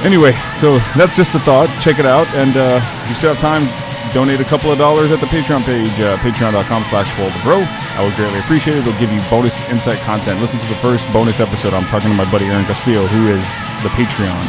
[0.04, 1.72] Anyway, so that's just a thought.
[1.80, 3.64] Check it out, and uh, if you still have time,
[4.12, 7.08] donate a couple of dollars at the Patreon page, uh, patreon.com slash
[7.41, 7.64] bro.
[7.95, 8.86] I would greatly appreciate it.
[8.86, 10.39] It'll give you bonus insight content.
[10.43, 11.74] Listen to the first bonus episode.
[11.74, 13.43] I'm talking to my buddy Aaron Castillo, who is
[13.82, 14.43] the Patreon,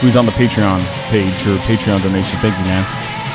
[0.00, 0.80] who's on the Patreon
[1.12, 2.40] page or Patreon donation.
[2.40, 2.82] Thank you, man.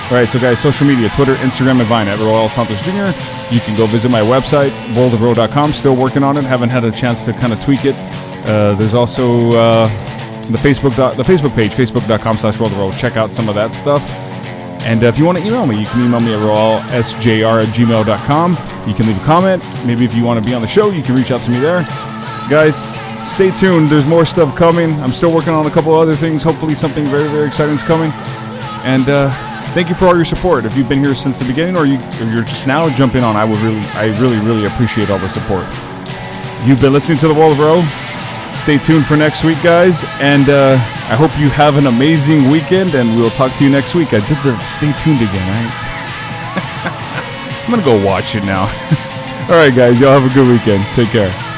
[0.10, 3.14] All right, so guys, social media, Twitter, Instagram, and Vine at Royal Santos Jr.
[3.54, 5.72] You can go visit my website, worldofrow.com.
[5.72, 6.44] Still working on it.
[6.46, 7.96] Haven't had a chance to kind of tweak it.
[8.50, 9.88] Uh, there's also uh,
[10.54, 12.92] the Facebook dot, the Facebook page, facebook.com slash world row.
[12.94, 14.02] Check out some of that stuff.
[14.84, 17.68] And uh, if you want to email me, you can email me at royalsjr at
[17.70, 18.58] gmail.com.
[18.88, 19.64] You can leave a comment.
[19.86, 21.60] Maybe if you want to be on the show, you can reach out to me
[21.60, 21.84] there.
[22.50, 22.78] Guys,
[23.30, 23.90] stay tuned.
[23.90, 24.94] There's more stuff coming.
[25.02, 26.44] I'm still working on a couple other things.
[26.44, 28.12] Hopefully, something very, very exciting is coming.
[28.86, 29.30] And uh,
[29.74, 30.66] thank you for all your support.
[30.66, 33.36] If you've been here since the beginning or, you, or you're just now jumping on,
[33.36, 35.66] I would really, I really, really appreciate all the support.
[36.66, 38.09] You've been listening to the World of Row.
[38.62, 40.04] Stay tuned for next week, guys.
[40.20, 40.74] And uh,
[41.10, 44.10] I hope you have an amazing weekend, and we'll talk to you next week.
[44.10, 45.72] I did the stay tuned again, right?
[47.66, 48.64] I'm going to go watch it now.
[49.50, 50.00] All right, guys.
[50.00, 50.84] Y'all have a good weekend.
[50.96, 51.49] Take care.